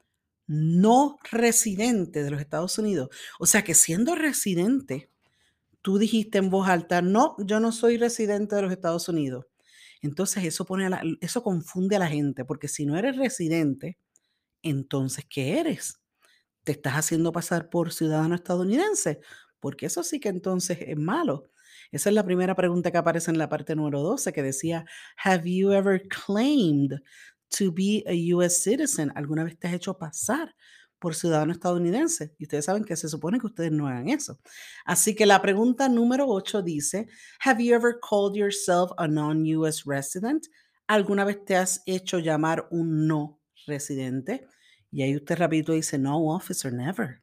no 0.46 1.18
residente 1.30 2.24
de 2.24 2.30
los 2.30 2.40
Estados 2.40 2.78
Unidos? 2.78 3.10
O 3.38 3.46
sea, 3.46 3.62
que 3.64 3.74
siendo 3.74 4.14
residente, 4.16 5.10
tú 5.82 5.98
dijiste 5.98 6.38
en 6.38 6.50
voz 6.50 6.68
alta, 6.68 7.02
no, 7.02 7.36
yo 7.38 7.60
no 7.60 7.72
soy 7.72 7.98
residente 7.98 8.56
de 8.56 8.62
los 8.62 8.72
Estados 8.72 9.08
Unidos. 9.08 9.46
Entonces 10.02 10.44
eso, 10.44 10.64
pone 10.66 10.90
eso 11.20 11.42
confunde 11.42 11.96
a 11.96 12.00
la 12.00 12.08
gente, 12.08 12.44
porque 12.44 12.68
si 12.68 12.86
no 12.86 12.98
eres 12.98 13.16
residente, 13.16 13.98
entonces, 14.62 15.24
¿qué 15.28 15.60
eres? 15.60 16.00
te 16.68 16.72
estás 16.72 16.96
haciendo 16.96 17.32
pasar 17.32 17.70
por 17.70 17.94
ciudadano 17.94 18.34
estadounidense, 18.34 19.20
porque 19.58 19.86
eso 19.86 20.02
sí 20.02 20.20
que 20.20 20.28
entonces 20.28 20.76
es 20.82 20.98
malo. 20.98 21.44
Esa 21.90 22.10
es 22.10 22.14
la 22.14 22.24
primera 22.24 22.54
pregunta 22.54 22.90
que 22.90 22.98
aparece 22.98 23.30
en 23.30 23.38
la 23.38 23.48
parte 23.48 23.74
número 23.74 24.02
12 24.02 24.32
que 24.32 24.42
decía, 24.42 24.84
¿Have 25.24 25.50
you 25.50 25.72
ever 25.72 26.02
claimed 26.08 27.00
to 27.56 27.72
be 27.72 28.04
a 28.06 28.36
US 28.36 28.62
citizen? 28.62 29.10
¿Alguna 29.14 29.44
vez 29.44 29.58
te 29.58 29.68
has 29.68 29.74
hecho 29.74 29.96
pasar 29.96 30.54
por 30.98 31.14
ciudadano 31.14 31.52
estadounidense? 31.52 32.34
Y 32.38 32.44
ustedes 32.44 32.66
saben 32.66 32.84
que 32.84 32.96
se 32.96 33.08
supone 33.08 33.40
que 33.40 33.46
ustedes 33.46 33.72
no 33.72 33.88
hagan 33.88 34.08
eso. 34.08 34.38
Así 34.84 35.14
que 35.14 35.24
la 35.24 35.40
pregunta 35.40 35.88
número 35.88 36.26
8 36.28 36.62
dice, 36.62 37.08
¿Have 37.44 37.64
you 37.64 37.74
ever 37.74 37.96
called 38.00 38.36
yourself 38.36 38.90
a 38.98 39.08
non-US 39.08 39.84
resident? 39.86 40.46
¿Alguna 40.86 41.24
vez 41.24 41.44
te 41.44 41.56
has 41.56 41.82
hecho 41.86 42.18
llamar 42.18 42.66
un 42.70 43.06
no 43.06 43.40
residente? 43.66 44.46
Y 44.90 45.02
ahí 45.02 45.16
usted 45.16 45.36
rapidito 45.36 45.72
dice, 45.72 45.98
no, 45.98 46.34
officer, 46.34 46.72
never. 46.72 47.22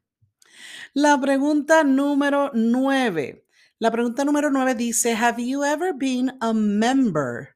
La 0.94 1.20
pregunta 1.20 1.84
número 1.84 2.50
nueve. 2.54 3.45
La 3.78 3.90
pregunta 3.90 4.24
número 4.24 4.50
nueve 4.50 4.74
dice, 4.74 5.14
have 5.14 5.38
you 5.38 5.62
ever 5.62 5.92
been 5.92 6.32
a 6.40 6.54
member 6.54 7.54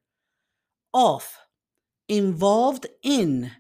of, 0.93 1.39
involved 2.09 2.87
in, 3.03 3.51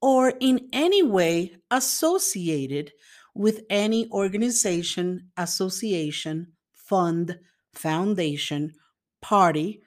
or 0.00 0.34
in 0.38 0.68
any 0.72 1.02
way 1.02 1.56
associated 1.68 2.92
with 3.34 3.64
any 3.68 4.08
organization, 4.12 5.32
association, 5.36 6.52
fund, 6.72 7.40
foundation, 7.74 8.72
party, 9.20 9.82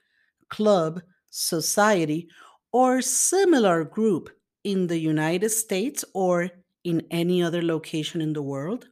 club, 0.49 1.01
society, 1.29 2.27
or 2.73 3.01
similar 3.01 3.86
group 3.86 4.29
in 4.65 4.88
the 4.88 4.99
United 4.99 5.51
States 5.51 6.03
or 6.13 6.49
in 6.84 7.08
any 7.12 7.41
other 7.41 7.62
location 7.62 8.19
in 8.19 8.34
the 8.34 8.41
world? 8.41 8.89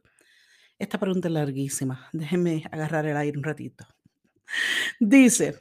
Esta 0.78 0.98
pregunta 0.98 1.26
es 1.28 1.34
larguísima. 1.34 2.08
Déjenme 2.12 2.64
agarrar 2.70 3.04
el 3.06 3.16
aire 3.16 3.36
un 3.36 3.42
ratito. 3.42 3.84
Dice, 5.00 5.54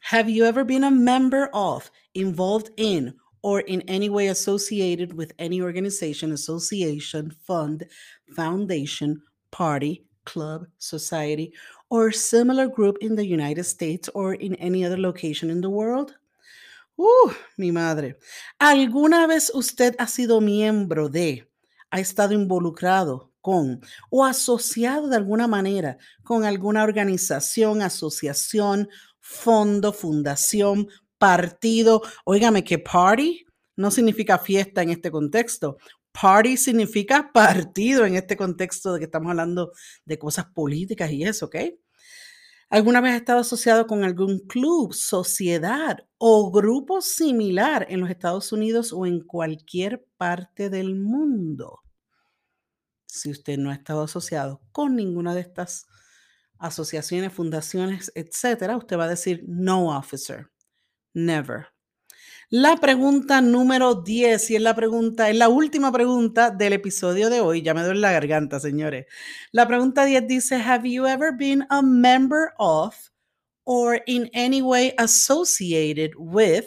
have 0.00 0.30
you 0.30 0.44
ever 0.44 0.64
been 0.64 0.84
a 0.84 0.90
member 0.90 1.48
of, 1.54 1.90
involved 2.14 2.70
in, 2.76 3.14
or 3.42 3.60
in 3.60 3.82
any 3.88 4.10
way 4.10 4.28
associated 4.28 5.14
with 5.14 5.32
any 5.38 5.62
organization, 5.62 6.32
association, 6.32 7.30
fund, 7.46 7.86
foundation, 8.36 9.22
party, 9.50 10.04
club, 10.24 10.66
society, 10.78 11.52
or 11.88 12.12
similar 12.12 12.68
group 12.68 12.98
in 13.00 13.16
the 13.16 13.24
United 13.24 13.64
States 13.64 14.10
or 14.14 14.34
in 14.34 14.54
any 14.56 14.84
other 14.84 14.98
location 14.98 15.48
in 15.48 15.62
the 15.62 15.70
world? 15.70 16.14
Uh, 16.98 17.32
mi 17.56 17.70
madre. 17.70 18.16
¿Alguna 18.60 19.26
vez 19.26 19.50
usted 19.54 19.96
ha 19.98 20.06
sido 20.06 20.42
miembro 20.42 21.08
de, 21.08 21.48
ha 21.90 21.98
estado 21.98 22.34
involucrado 22.34 23.29
con 23.40 23.80
o 24.10 24.24
asociado 24.24 25.08
de 25.08 25.16
alguna 25.16 25.48
manera 25.48 25.98
con 26.22 26.44
alguna 26.44 26.82
organización, 26.84 27.82
asociación, 27.82 28.88
fondo, 29.18 29.92
fundación, 29.92 30.88
partido? 31.18 32.02
Óigame 32.24 32.64
que 32.64 32.78
party 32.78 33.44
no 33.76 33.90
significa 33.90 34.38
fiesta 34.38 34.82
en 34.82 34.90
este 34.90 35.10
contexto. 35.10 35.78
Party 36.12 36.56
significa 36.56 37.30
partido 37.34 38.04
en 38.04 38.16
este 38.16 38.36
contexto 38.36 38.92
de 38.92 38.98
que 39.00 39.04
estamos 39.06 39.30
hablando 39.30 39.72
de 40.04 40.18
cosas 40.18 40.46
políticas 40.46 41.10
y 41.10 41.22
eso, 41.24 41.46
¿ok? 41.46 41.56
¿Alguna 42.68 43.00
vez 43.00 43.14
ha 43.14 43.16
estado 43.16 43.40
asociado 43.40 43.88
con 43.88 44.04
algún 44.04 44.38
club, 44.46 44.94
sociedad 44.94 45.98
o 46.18 46.52
grupo 46.52 47.00
similar 47.00 47.84
en 47.90 47.98
los 47.98 48.10
Estados 48.10 48.52
Unidos 48.52 48.92
o 48.92 49.06
en 49.06 49.22
cualquier 49.22 50.06
parte 50.16 50.70
del 50.70 50.94
mundo? 50.94 51.80
Si 53.12 53.30
usted 53.30 53.58
no 53.58 53.70
ha 53.70 53.74
estado 53.74 54.02
asociado 54.02 54.62
con 54.72 54.96
ninguna 54.96 55.34
de 55.34 55.40
estas 55.40 55.86
asociaciones, 56.58 57.32
fundaciones, 57.32 58.12
etcétera, 58.14 58.76
usted 58.76 58.98
va 58.98 59.04
a 59.04 59.08
decir 59.08 59.44
no 59.46 59.96
officer, 59.96 60.50
never. 61.14 61.68
La 62.52 62.76
pregunta 62.78 63.40
número 63.40 63.94
10, 63.94 64.50
y 64.50 64.56
es 64.56 64.62
la 64.62 64.74
pregunta, 64.74 65.30
es 65.30 65.36
la 65.36 65.48
última 65.48 65.92
pregunta 65.92 66.50
del 66.50 66.72
episodio 66.72 67.30
de 67.30 67.40
hoy. 67.40 67.62
Ya 67.62 67.74
me 67.74 67.84
duele 67.84 68.00
la 68.00 68.10
garganta, 68.10 68.58
señores. 68.58 69.06
La 69.52 69.68
pregunta 69.68 70.04
10 70.04 70.26
dice: 70.26 70.56
Have 70.56 70.90
you 70.90 71.06
ever 71.06 71.32
been 71.32 71.64
a 71.70 71.80
member 71.80 72.50
of 72.58 72.96
or 73.62 74.02
in 74.06 74.28
any 74.34 74.62
way 74.62 74.92
associated 74.98 76.10
with? 76.16 76.66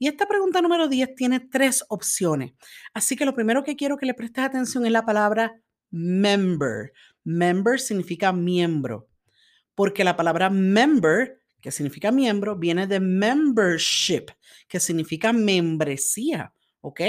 Y 0.00 0.08
esta 0.08 0.26
pregunta 0.26 0.60
número 0.60 0.88
10 0.88 1.14
tiene 1.14 1.38
tres 1.38 1.84
opciones. 1.88 2.54
Así 2.92 3.14
que 3.14 3.24
lo 3.24 3.34
primero 3.34 3.62
que 3.62 3.76
quiero 3.76 3.96
que 3.96 4.06
le 4.06 4.14
prestes 4.14 4.44
atención 4.44 4.84
es 4.84 4.90
la 4.90 5.06
palabra 5.06 5.60
member. 5.94 6.92
Member 7.24 7.80
significa 7.80 8.32
miembro, 8.32 9.08
porque 9.74 10.04
la 10.04 10.16
palabra 10.16 10.50
member 10.50 11.38
que 11.64 11.72
significa 11.72 12.12
miembro, 12.12 12.56
viene 12.56 12.86
de 12.86 13.00
membership, 13.00 14.26
que 14.68 14.78
significa 14.78 15.32
membresía. 15.32 16.52
¿Ok? 16.82 17.00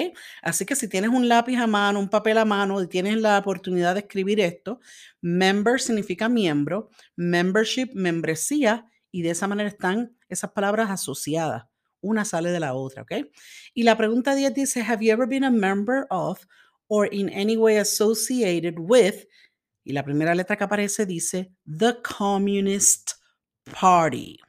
Así 0.41 0.65
que 0.65 0.78
si 0.78 0.88
tienes 0.88 1.10
un 1.10 1.28
lápiz 1.28 1.58
a 1.58 1.67
mano, 1.67 2.00
un 2.00 2.08
papel 2.08 2.38
a 2.38 2.45
mano 2.45 2.82
y 2.82 2.88
tienes 2.88 3.17
la 3.17 3.38
oportunidad 3.38 3.95
de 3.95 4.00
escribir 4.00 4.39
esto, 4.39 4.80
member 5.19 5.82
significa 5.82 6.30
miembro, 6.30 6.89
membership, 7.17 7.89
membresía, 7.93 8.86
y 9.12 9.24
de 9.24 9.32
esa 9.32 9.50
manera 9.50 9.67
están 9.67 10.15
esas 10.30 10.52
palabras 10.52 10.89
asociadas. 10.89 11.65
Una 12.00 12.24
sale 12.24 12.52
de 12.52 12.62
la 12.62 12.76
otra, 12.76 13.02
¿ok? 13.02 13.12
Y 13.74 13.84
la 13.84 13.98
pregunta 13.98 14.36
10 14.36 14.54
dice, 14.54 14.82
¿Have 14.84 15.06
you 15.06 15.12
ever 15.12 15.28
been 15.28 15.43
a 15.43 15.52
member 15.52 16.08
of 16.10 16.45
or 16.88 17.08
in 17.12 17.30
any 17.30 17.58
way 17.58 17.78
associated 17.78 18.76
with? 18.78 19.26
Y 19.84 19.93
la 19.93 20.04
primera 20.04 20.34
letra 20.34 20.58
que 20.58 20.63
aparece 20.63 21.06
dice, 21.06 21.54
The 21.65 21.98
Communist 22.02 23.12
Party. 23.80 24.39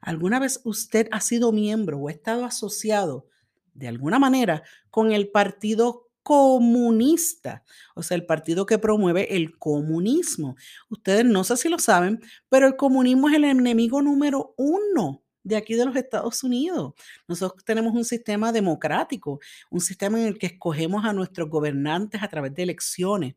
¿Alguna 0.00 0.38
vez 0.38 0.60
usted 0.64 1.08
ha 1.10 1.20
sido 1.20 1.50
miembro 1.50 1.98
o 1.98 2.08
ha 2.08 2.12
estado 2.12 2.44
asociado 2.44 3.26
de 3.74 3.88
alguna 3.88 4.18
manera 4.18 4.62
con 4.90 5.10
el 5.12 5.28
Partido 5.30 6.08
Comunista? 6.22 7.64
O 7.96 8.02
sea, 8.02 8.16
el 8.16 8.26
partido 8.26 8.66
que 8.66 8.78
promueve 8.78 9.34
el 9.34 9.58
comunismo. 9.58 10.56
Ustedes 10.88 11.24
no 11.24 11.42
sé 11.42 11.56
si 11.56 11.68
lo 11.68 11.78
saben, 11.78 12.20
pero 12.48 12.68
el 12.68 12.76
comunismo 12.76 13.28
es 13.28 13.34
el 13.34 13.44
enemigo 13.44 14.00
número 14.02 14.54
uno 14.56 15.25
de 15.46 15.56
aquí 15.56 15.74
de 15.74 15.84
los 15.84 15.94
Estados 15.94 16.42
Unidos. 16.42 16.94
Nosotros 17.28 17.64
tenemos 17.64 17.94
un 17.94 18.04
sistema 18.04 18.50
democrático, 18.50 19.38
un 19.70 19.80
sistema 19.80 20.20
en 20.20 20.26
el 20.26 20.38
que 20.38 20.46
escogemos 20.46 21.04
a 21.04 21.12
nuestros 21.12 21.48
gobernantes 21.48 22.20
a 22.20 22.28
través 22.28 22.52
de 22.54 22.64
elecciones. 22.64 23.36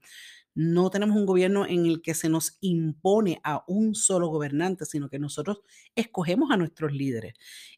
No 0.56 0.90
tenemos 0.90 1.16
un 1.16 1.28
gobierno 1.28 1.68
en 1.68 1.86
el 1.86 2.02
que 2.02 2.16
se 2.16 2.28
nos 2.28 2.58
impone 2.62 3.40
a 3.44 3.64
un 3.68 3.94
solo 3.94 4.28
gobernante, 4.30 4.86
sino 4.86 5.08
que 5.08 5.20
nosotros 5.20 5.60
escogemos 5.96 6.50
a 6.50 6.58
nuestros 6.58 6.92
líderes. 6.92 7.36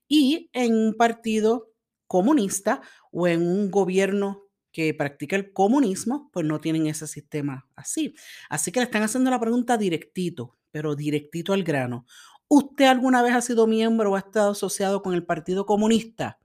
Y 0.07 0.49
en 0.53 0.75
un 0.75 0.93
partido 0.93 1.73
comunista 2.07 2.81
o 3.11 3.27
en 3.27 3.45
un 3.45 3.69
gobierno 3.69 4.45
que 4.71 4.93
practica 4.93 5.35
el 5.35 5.51
comunismo, 5.51 6.29
pues 6.31 6.45
no 6.45 6.61
tienen 6.61 6.87
ese 6.87 7.05
sistema 7.05 7.67
así. 7.75 8.15
Así 8.49 8.71
que 8.71 8.79
le 8.79 8.85
están 8.85 9.03
haciendo 9.03 9.29
la 9.29 9.41
pregunta 9.41 9.75
directito, 9.75 10.55
pero 10.71 10.95
directito 10.95 11.51
al 11.51 11.63
grano. 11.63 12.05
¿Usted 12.53 12.83
alguna 12.83 13.23
vez 13.23 13.33
ha 13.33 13.41
sido 13.41 13.65
miembro 13.65 14.11
o 14.11 14.15
ha 14.17 14.19
estado 14.19 14.51
asociado 14.51 15.01
con 15.01 15.13
el 15.13 15.25
Partido 15.25 15.65
Comunista? 15.65 16.37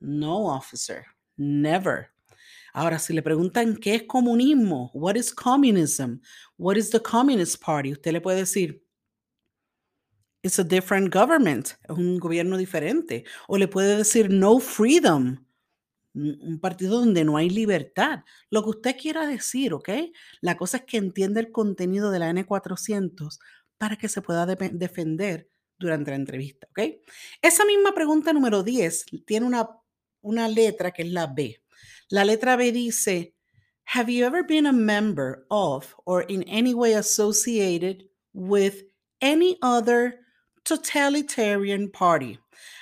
No, 0.00 0.46
officer, 0.56 1.04
never. 1.36 2.06
Ahora, 2.72 2.98
si 2.98 3.12
le 3.12 3.22
preguntan 3.22 3.76
qué 3.76 3.94
es 3.94 4.04
comunismo, 4.04 4.90
what 4.94 5.16
is 5.16 5.34
communism, 5.34 6.14
what 6.56 6.76
is 6.76 6.88
the 6.88 6.98
Communist 6.98 7.62
Party, 7.62 7.92
usted 7.92 8.10
le 8.10 8.22
puede 8.22 8.38
decir, 8.38 8.82
it's 10.42 10.58
a 10.58 10.64
different 10.64 11.12
government, 11.12 11.72
es 11.82 11.90
un 11.90 12.18
gobierno 12.18 12.56
diferente. 12.56 13.24
O 13.48 13.58
le 13.58 13.68
puede 13.68 13.98
decir 13.98 14.30
no 14.30 14.60
freedom, 14.60 15.44
un 16.14 16.58
partido 16.58 17.00
donde 17.00 17.22
no 17.24 17.36
hay 17.36 17.50
libertad. 17.50 18.24
Lo 18.48 18.62
que 18.62 18.70
usted 18.70 18.96
quiera 18.96 19.26
decir, 19.26 19.74
¿ok? 19.74 19.90
La 20.40 20.56
cosa 20.56 20.78
es 20.78 20.84
que 20.84 20.96
entienda 20.96 21.38
el 21.38 21.52
contenido 21.52 22.10
de 22.10 22.18
la 22.18 22.30
N400 22.30 23.38
para 23.78 23.96
que 23.96 24.08
se 24.08 24.22
pueda 24.22 24.46
defender 24.46 25.48
durante 25.78 26.10
la 26.10 26.16
entrevista, 26.16 26.68
¿ok? 26.70 27.00
Esa 27.40 27.64
misma 27.64 27.92
pregunta 27.94 28.32
número 28.32 28.62
10 28.62 29.06
tiene 29.26 29.46
una, 29.46 29.68
una 30.20 30.48
letra 30.48 30.92
que 30.92 31.02
es 31.02 31.10
la 31.10 31.26
B. 31.26 31.62
La 32.08 32.24
letra 32.24 32.56
B 32.56 32.72
dice, 32.72 33.34
Have 33.94 34.12
you 34.12 34.24
ever 34.24 34.44
been 34.46 34.66
a 34.66 34.72
member 34.72 35.44
of 35.48 35.94
or 36.04 36.24
in 36.28 36.44
any 36.48 36.72
way 36.72 36.94
associated 36.94 38.08
with 38.32 38.84
any 39.20 39.58
other 39.60 40.20
totalitarian 40.62 41.90
party? 41.90 42.38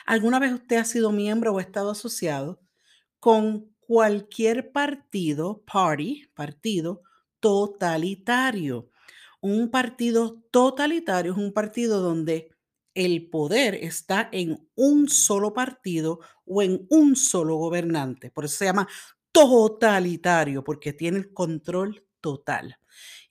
¿Alguna 0.07 0.38
vez 0.38 0.53
usted 0.53 0.76
ha 0.76 0.85
sido 0.85 1.11
miembro 1.11 1.55
o 1.55 1.61
estado 1.61 1.90
asociado 1.90 2.61
con 3.18 3.70
cualquier 3.90 4.70
partido, 4.70 5.64
party, 5.64 6.31
partido 6.35 7.03
totalitario. 7.40 8.89
Un 9.40 9.70
partido 9.70 10.42
totalitario 10.50 11.33
es 11.33 11.38
un 11.38 11.53
partido 11.53 12.00
donde 12.00 12.50
el 12.94 13.31
poder 13.31 13.74
está 13.74 14.29
en 14.33 14.68
un 14.74 15.09
solo 15.09 15.55
partido 15.55 16.20
o 16.44 16.62
en 16.62 16.87
un 16.90 17.16
solo 17.16 17.57
gobernante. 17.57 18.31
Por 18.31 18.44
eso 18.44 18.57
se 18.57 18.66
llama 18.66 18.88
totalitario, 19.33 20.64
porque 20.64 20.92
tiene 20.92 21.18
el 21.18 21.33
control 21.33 22.05
total. 22.20 22.76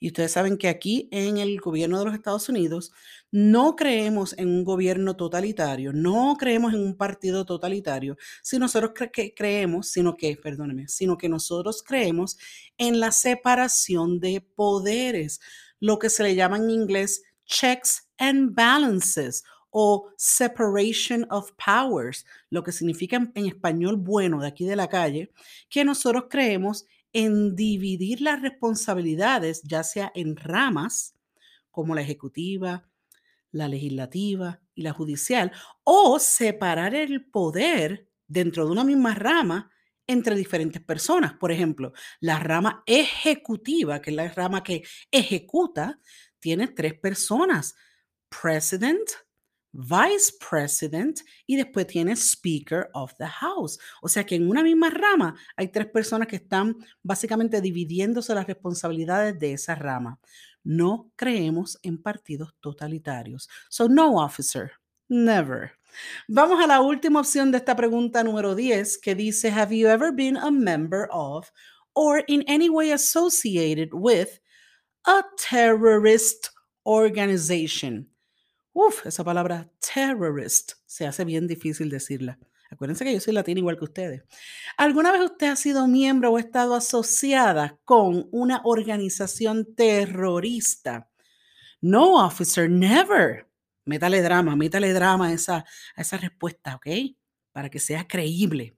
Y 0.00 0.08
ustedes 0.08 0.32
saben 0.32 0.56
que 0.56 0.68
aquí 0.68 1.08
en 1.12 1.38
el 1.38 1.60
gobierno 1.60 1.98
de 1.98 2.06
los 2.06 2.14
Estados 2.14 2.48
Unidos 2.48 2.90
no 3.30 3.76
creemos 3.76 4.36
en 4.38 4.48
un 4.48 4.64
gobierno 4.64 5.14
totalitario, 5.14 5.92
no 5.92 6.36
creemos 6.38 6.72
en 6.72 6.80
un 6.80 6.96
partido 6.96 7.44
totalitario, 7.44 8.16
si 8.42 8.58
nosotros 8.58 8.92
que 9.12 9.34
creemos, 9.34 9.88
sino 9.88 10.16
que, 10.16 10.36
perdóneme, 10.36 10.88
sino 10.88 11.16
que 11.18 11.28
nosotros 11.28 11.82
creemos 11.82 12.38
en 12.78 12.98
la 12.98 13.12
separación 13.12 14.18
de 14.18 14.40
poderes, 14.40 15.40
lo 15.80 15.98
que 15.98 16.10
se 16.10 16.22
le 16.22 16.34
llama 16.34 16.58
en 16.58 16.70
inglés 16.70 17.22
checks 17.46 18.08
and 18.18 18.54
balances 18.54 19.42
o 19.70 20.10
separation 20.16 21.26
of 21.30 21.52
powers, 21.52 22.24
lo 22.50 22.62
que 22.62 22.72
significa 22.72 23.16
en 23.34 23.46
español 23.46 23.96
bueno 23.96 24.40
de 24.40 24.48
aquí 24.48 24.64
de 24.64 24.76
la 24.76 24.88
calle, 24.88 25.32
que 25.68 25.84
nosotros 25.84 26.24
creemos 26.28 26.86
en 27.12 27.54
dividir 27.56 28.20
las 28.20 28.40
responsabilidades, 28.40 29.62
ya 29.62 29.82
sea 29.82 30.12
en 30.14 30.36
ramas 30.36 31.14
como 31.70 31.94
la 31.94 32.02
ejecutiva, 32.02 32.88
la 33.52 33.68
legislativa 33.68 34.60
y 34.74 34.82
la 34.82 34.92
judicial, 34.92 35.52
o 35.84 36.18
separar 36.18 36.94
el 36.94 37.24
poder 37.24 38.08
dentro 38.26 38.64
de 38.64 38.72
una 38.72 38.84
misma 38.84 39.14
rama 39.14 39.70
entre 40.10 40.34
diferentes 40.34 40.82
personas. 40.82 41.34
Por 41.34 41.52
ejemplo, 41.52 41.92
la 42.20 42.40
rama 42.40 42.82
ejecutiva, 42.84 44.02
que 44.02 44.10
es 44.10 44.16
la 44.16 44.28
rama 44.28 44.64
que 44.64 44.82
ejecuta, 45.10 46.00
tiene 46.40 46.66
tres 46.66 46.94
personas, 46.94 47.76
president, 48.28 49.08
vice 49.72 50.32
president 50.50 51.20
y 51.46 51.56
después 51.56 51.86
tiene 51.86 52.16
speaker 52.16 52.90
of 52.92 53.14
the 53.18 53.26
house. 53.26 53.78
O 54.02 54.08
sea 54.08 54.24
que 54.26 54.34
en 54.34 54.50
una 54.50 54.64
misma 54.64 54.90
rama 54.90 55.36
hay 55.56 55.68
tres 55.68 55.86
personas 55.86 56.26
que 56.26 56.36
están 56.36 56.76
básicamente 57.04 57.60
dividiéndose 57.60 58.34
las 58.34 58.48
responsabilidades 58.48 59.38
de 59.38 59.52
esa 59.52 59.76
rama. 59.76 60.18
No 60.64 61.12
creemos 61.14 61.78
en 61.82 62.02
partidos 62.02 62.56
totalitarios. 62.58 63.48
So 63.68 63.88
no 63.88 64.16
officer, 64.16 64.72
never. 65.08 65.79
Vamos 66.28 66.62
a 66.62 66.66
la 66.66 66.80
última 66.80 67.20
opción 67.20 67.50
de 67.50 67.58
esta 67.58 67.76
pregunta 67.76 68.22
número 68.22 68.54
10 68.54 68.98
que 68.98 69.14
dice, 69.14 69.50
have 69.50 69.76
you 69.76 69.88
ever 69.88 70.12
been 70.12 70.36
a 70.36 70.50
member 70.50 71.08
of 71.10 71.50
or 71.94 72.24
in 72.28 72.44
any 72.46 72.68
way 72.68 72.92
associated 72.92 73.90
with 73.92 74.40
a 75.06 75.22
terrorist 75.36 76.50
organization? 76.84 78.08
Uf, 78.72 79.04
esa 79.06 79.24
palabra 79.24 79.68
terrorist 79.80 80.74
se 80.86 81.06
hace 81.06 81.24
bien 81.24 81.46
difícil 81.46 81.90
decirla. 81.90 82.38
Acuérdense 82.70 83.04
que 83.04 83.12
yo 83.12 83.20
soy 83.20 83.34
latina 83.34 83.58
igual 83.58 83.76
que 83.76 83.84
ustedes. 83.84 84.22
¿Alguna 84.76 85.10
vez 85.10 85.22
usted 85.22 85.48
ha 85.48 85.56
sido 85.56 85.88
miembro 85.88 86.30
o 86.30 86.38
estado 86.38 86.76
asociada 86.76 87.76
con 87.84 88.28
una 88.30 88.60
organización 88.64 89.74
terrorista? 89.74 91.10
No, 91.80 92.24
officer, 92.24 92.70
never. 92.70 93.49
Métale 93.84 94.22
drama, 94.22 94.56
métale 94.56 94.92
drama 94.92 95.28
a 95.28 95.32
esa, 95.32 95.64
esa 95.96 96.16
respuesta, 96.16 96.76
¿ok? 96.76 96.86
Para 97.52 97.70
que 97.70 97.78
sea 97.78 98.06
creíble. 98.06 98.76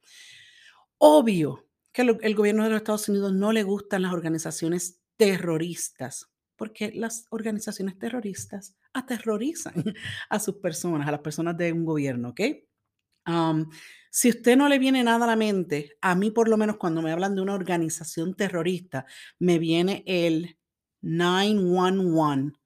Obvio 0.98 1.68
que 1.92 2.02
el 2.02 2.34
gobierno 2.34 2.64
de 2.64 2.70
los 2.70 2.78
Estados 2.78 3.08
Unidos 3.08 3.32
no 3.32 3.52
le 3.52 3.62
gustan 3.62 4.02
las 4.02 4.12
organizaciones 4.12 5.00
terroristas 5.16 6.32
porque 6.62 6.92
las 6.94 7.26
organizaciones 7.30 7.98
terroristas 7.98 8.76
aterrorizan 8.92 9.74
a 10.30 10.38
sus 10.38 10.58
personas, 10.58 11.08
a 11.08 11.10
las 11.10 11.20
personas 11.20 11.56
de 11.56 11.72
un 11.72 11.84
gobierno, 11.84 12.28
¿ok? 12.28 12.40
si 14.10 14.28
usted 14.28 14.56
no 14.56 14.68
le 14.68 14.78
viene 14.78 15.02
nada 15.02 15.24
a 15.24 15.28
la 15.28 15.36
mente, 15.36 15.96
a 16.00 16.14
mí 16.14 16.30
por 16.30 16.48
lo 16.48 16.56
menos 16.56 16.76
cuando 16.76 17.02
me 17.02 17.10
hablan 17.10 17.34
de 17.34 17.40
una 17.40 17.54
organización 17.54 18.34
terrorista, 18.34 19.06
me 19.40 19.58
viene 19.58 20.04
el 20.06 20.56
911 21.00 22.56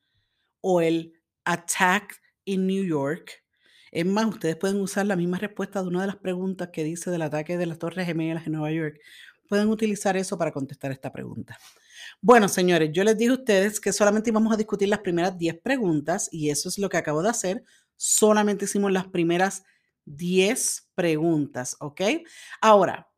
o 0.60 0.80
el 0.82 1.14
Attack 1.44 2.20
in 2.46 2.66
New 2.66 2.84
York. 2.84 3.44
Es 3.92 4.06
más, 4.06 4.26
ustedes 4.26 4.56
pueden 4.56 4.80
usar 4.80 5.04
la 5.04 5.16
misma 5.16 5.38
respuesta 5.38 5.82
de 5.82 5.88
una 5.88 6.00
de 6.00 6.06
las 6.06 6.16
preguntas 6.16 6.70
que 6.72 6.84
dice 6.84 7.10
del 7.10 7.22
ataque 7.22 7.58
de 7.58 7.66
las 7.66 7.78
Torres 7.78 8.06
Gemelas 8.06 8.46
en 8.46 8.54
Nueva 8.54 8.72
York. 8.72 8.98
Pueden 9.48 9.68
utilizar 9.68 10.16
eso 10.16 10.38
para 10.38 10.52
contestar 10.52 10.90
esta 10.90 11.12
pregunta. 11.12 11.58
Bueno, 12.20 12.48
señores, 12.48 12.90
yo 12.92 13.04
les 13.04 13.16
dije 13.16 13.30
a 13.30 13.34
ustedes 13.34 13.80
que 13.80 13.92
solamente 13.92 14.30
íbamos 14.30 14.52
a 14.52 14.56
discutir 14.56 14.88
las 14.88 15.00
primeras 15.00 15.36
10 15.36 15.60
preguntas 15.60 16.28
y 16.32 16.50
eso 16.50 16.68
es 16.68 16.78
lo 16.78 16.88
que 16.88 16.96
acabo 16.96 17.22
de 17.22 17.28
hacer. 17.28 17.64
Solamente 17.96 18.64
hicimos 18.64 18.90
las 18.92 19.06
primeras 19.06 19.62
10 20.06 20.90
preguntas, 20.94 21.76
¿ok? 21.80 22.00
Ahora, 22.60 23.08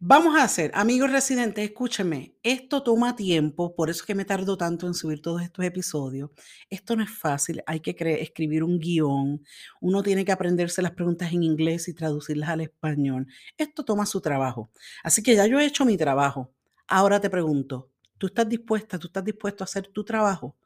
vamos 0.00 0.36
a 0.36 0.44
hacer, 0.44 0.70
amigos 0.74 1.10
residentes, 1.10 1.64
escúchenme, 1.64 2.36
esto 2.42 2.82
toma 2.82 3.16
tiempo, 3.16 3.74
por 3.74 3.90
eso 3.90 4.02
es 4.02 4.06
que 4.06 4.14
me 4.14 4.24
tardo 4.24 4.56
tanto 4.56 4.86
en 4.86 4.94
subir 4.94 5.20
todos 5.20 5.42
estos 5.42 5.64
episodios. 5.64 6.30
Esto 6.70 6.96
no 6.96 7.02
es 7.02 7.10
fácil, 7.10 7.62
hay 7.66 7.80
que 7.80 7.96
escribir 8.20 8.62
un 8.64 8.78
guion, 8.78 9.44
uno 9.80 10.02
tiene 10.02 10.24
que 10.24 10.32
aprenderse 10.32 10.82
las 10.82 10.92
preguntas 10.92 11.32
en 11.32 11.42
inglés 11.42 11.88
y 11.88 11.94
traducirlas 11.94 12.50
al 12.50 12.60
español. 12.62 13.26
Esto 13.56 13.84
toma 13.84 14.06
su 14.06 14.20
trabajo. 14.20 14.70
Así 15.02 15.22
que 15.22 15.34
ya 15.34 15.46
yo 15.46 15.58
he 15.58 15.66
hecho 15.66 15.84
mi 15.84 15.96
trabajo. 15.96 16.52
Ahora 16.86 17.20
te 17.20 17.30
pregunto, 17.30 17.90
Tú 18.18 18.26
estás 18.26 18.48
dispuesta, 18.48 18.98
tú 18.98 19.06
estás 19.06 19.24
dispuesto 19.24 19.62
a 19.62 19.66
hacer 19.66 19.86
tu 19.86 20.04
trabajo. 20.04 20.56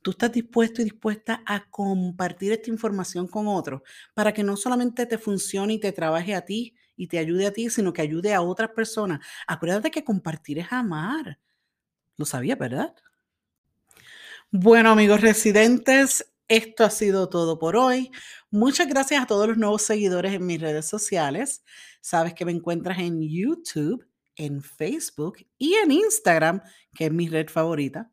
Tú 0.00 0.12
estás 0.12 0.32
dispuesto 0.32 0.80
y 0.80 0.84
dispuesta 0.84 1.42
a 1.46 1.68
compartir 1.70 2.52
esta 2.52 2.70
información 2.70 3.28
con 3.28 3.46
otros 3.48 3.82
para 4.14 4.32
que 4.32 4.42
no 4.42 4.56
solamente 4.56 5.04
te 5.04 5.18
funcione 5.18 5.74
y 5.74 5.78
te 5.80 5.92
trabaje 5.92 6.34
a 6.34 6.44
ti 6.44 6.74
y 7.02 7.08
te 7.08 7.18
ayude 7.18 7.46
a 7.46 7.52
ti, 7.52 7.68
sino 7.68 7.92
que 7.92 8.00
ayude 8.00 8.32
a 8.32 8.42
otras 8.42 8.70
personas. 8.70 9.26
Acuérdate 9.48 9.90
que 9.90 10.04
compartir 10.04 10.60
es 10.60 10.68
amar. 10.70 11.40
Lo 12.16 12.24
sabía, 12.24 12.54
¿verdad? 12.54 12.94
Bueno, 14.52 14.90
amigos 14.90 15.20
residentes, 15.20 16.32
esto 16.46 16.84
ha 16.84 16.90
sido 16.90 17.28
todo 17.28 17.58
por 17.58 17.74
hoy. 17.74 18.12
Muchas 18.52 18.86
gracias 18.86 19.20
a 19.20 19.26
todos 19.26 19.48
los 19.48 19.58
nuevos 19.58 19.82
seguidores 19.82 20.32
en 20.32 20.46
mis 20.46 20.60
redes 20.60 20.86
sociales. 20.86 21.64
Sabes 22.00 22.34
que 22.34 22.44
me 22.44 22.52
encuentras 22.52 23.00
en 23.00 23.20
YouTube 23.20 24.06
en 24.36 24.62
Facebook 24.62 25.44
y 25.58 25.74
en 25.74 25.90
Instagram, 25.90 26.62
que 26.94 27.06
es 27.06 27.12
mi 27.12 27.28
red 27.28 27.48
favorita. 27.48 28.12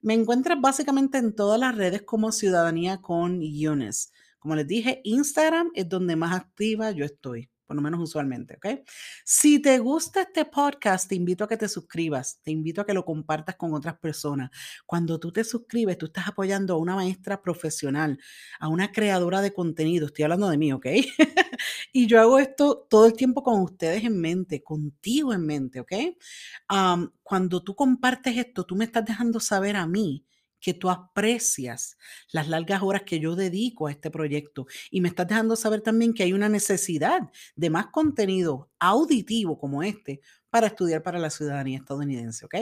Me 0.00 0.14
encuentras 0.14 0.58
básicamente 0.58 1.18
en 1.18 1.34
todas 1.34 1.60
las 1.60 1.76
redes 1.76 2.02
como 2.02 2.32
Ciudadanía 2.32 3.02
con 3.02 3.42
Yunes. 3.42 4.14
Como 4.38 4.56
les 4.56 4.66
dije, 4.66 5.02
Instagram 5.04 5.72
es 5.74 5.90
donde 5.90 6.16
más 6.16 6.34
activa 6.34 6.90
yo 6.90 7.04
estoy 7.04 7.50
por 7.70 7.76
lo 7.76 7.82
menos 7.82 8.00
usualmente, 8.00 8.56
¿ok? 8.56 8.80
Si 9.24 9.62
te 9.62 9.78
gusta 9.78 10.22
este 10.22 10.44
podcast, 10.44 11.08
te 11.08 11.14
invito 11.14 11.44
a 11.44 11.48
que 11.48 11.56
te 11.56 11.68
suscribas, 11.68 12.40
te 12.42 12.50
invito 12.50 12.80
a 12.80 12.84
que 12.84 12.92
lo 12.92 13.04
compartas 13.04 13.54
con 13.54 13.74
otras 13.74 13.96
personas. 13.96 14.50
Cuando 14.86 15.20
tú 15.20 15.30
te 15.30 15.44
suscribes, 15.44 15.96
tú 15.96 16.06
estás 16.06 16.26
apoyando 16.26 16.74
a 16.74 16.78
una 16.78 16.96
maestra 16.96 17.40
profesional, 17.40 18.18
a 18.58 18.66
una 18.66 18.90
creadora 18.90 19.40
de 19.40 19.52
contenido, 19.52 20.06
estoy 20.06 20.24
hablando 20.24 20.48
de 20.50 20.58
mí, 20.58 20.72
¿ok? 20.72 20.86
y 21.92 22.08
yo 22.08 22.20
hago 22.20 22.40
esto 22.40 22.88
todo 22.90 23.06
el 23.06 23.12
tiempo 23.12 23.44
con 23.44 23.60
ustedes 23.60 24.02
en 24.02 24.20
mente, 24.20 24.64
contigo 24.64 25.32
en 25.32 25.46
mente, 25.46 25.78
¿ok? 25.78 25.92
cuando 27.22 27.62
tú 27.62 27.76
compartes 27.76 28.36
esto, 28.36 28.64
tú 28.64 28.74
me 28.74 28.84
estás 28.84 29.04
dejando 29.04 29.38
saber 29.38 29.76
a 29.76 29.86
mí 29.86 30.24
que 30.60 30.74
tú 30.74 30.90
aprecias 30.90 31.96
las 32.32 32.48
largas 32.48 32.82
horas 32.82 33.02
que 33.04 33.18
yo 33.18 33.36
dedico 33.36 33.86
a 33.86 33.90
este 33.90 34.10
proyecto 34.10 34.66
y 34.90 35.00
me 35.00 35.08
estás 35.08 35.28
dejando 35.28 35.56
saber 35.56 35.80
también 35.80 36.14
que 36.14 36.22
hay 36.22 36.32
una 36.32 36.48
necesidad 36.48 37.30
de 37.56 37.70
más 37.70 37.86
contenido 37.86 38.70
auditivo 38.78 39.58
como 39.58 39.82
este 39.82 40.20
para 40.50 40.66
estudiar 40.66 41.02
para 41.02 41.18
la 41.18 41.30
ciudadanía 41.30 41.78
estadounidense, 41.78 42.44
¿ok? 42.44 42.54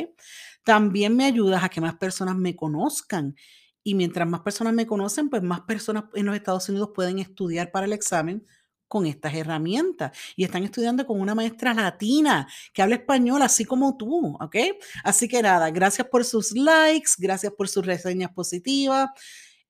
También 0.64 1.16
me 1.16 1.24
ayudas 1.24 1.64
a 1.64 1.68
que 1.68 1.80
más 1.80 1.96
personas 1.96 2.36
me 2.36 2.54
conozcan 2.54 3.34
y 3.82 3.94
mientras 3.94 4.28
más 4.28 4.40
personas 4.40 4.74
me 4.74 4.86
conocen, 4.86 5.30
pues 5.30 5.42
más 5.42 5.62
personas 5.62 6.04
en 6.14 6.26
los 6.26 6.36
Estados 6.36 6.68
Unidos 6.68 6.90
pueden 6.94 7.18
estudiar 7.18 7.70
para 7.70 7.86
el 7.86 7.92
examen 7.92 8.46
con 8.88 9.06
estas 9.06 9.34
herramientas 9.34 10.16
y 10.36 10.44
están 10.44 10.64
estudiando 10.64 11.06
con 11.06 11.20
una 11.20 11.34
maestra 11.34 11.74
latina 11.74 12.48
que 12.72 12.82
habla 12.82 12.96
español 12.96 13.42
así 13.42 13.64
como 13.64 13.96
tú, 13.96 14.36
¿ok? 14.40 14.56
Así 15.04 15.28
que 15.28 15.42
nada, 15.42 15.70
gracias 15.70 16.08
por 16.08 16.24
sus 16.24 16.52
likes, 16.52 17.12
gracias 17.18 17.52
por 17.52 17.68
sus 17.68 17.86
reseñas 17.86 18.32
positivas. 18.32 19.10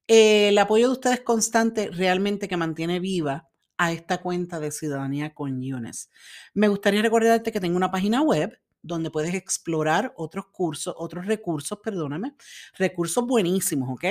el 0.06 0.56
apoyo 0.58 0.86
de 0.88 0.92
ustedes 0.92 1.20
constante 1.20 1.90
realmente 1.90 2.48
que 2.48 2.56
mantiene 2.56 3.00
viva 3.00 3.48
a 3.78 3.92
esta 3.92 4.18
cuenta 4.18 4.58
de 4.60 4.70
Ciudadanía 4.72 5.34
con 5.34 5.62
Yunes. 5.62 6.10
Me 6.54 6.68
gustaría 6.68 7.02
recordarte 7.02 7.52
que 7.52 7.60
tengo 7.60 7.76
una 7.76 7.90
página 7.90 8.22
web 8.22 8.58
donde 8.88 9.12
puedes 9.12 9.34
explorar 9.34 10.12
otros 10.16 10.46
cursos, 10.46 10.92
otros 10.98 11.26
recursos, 11.26 11.78
perdóname, 11.78 12.34
recursos 12.76 13.24
buenísimos, 13.24 13.88
¿ok? 13.90 14.04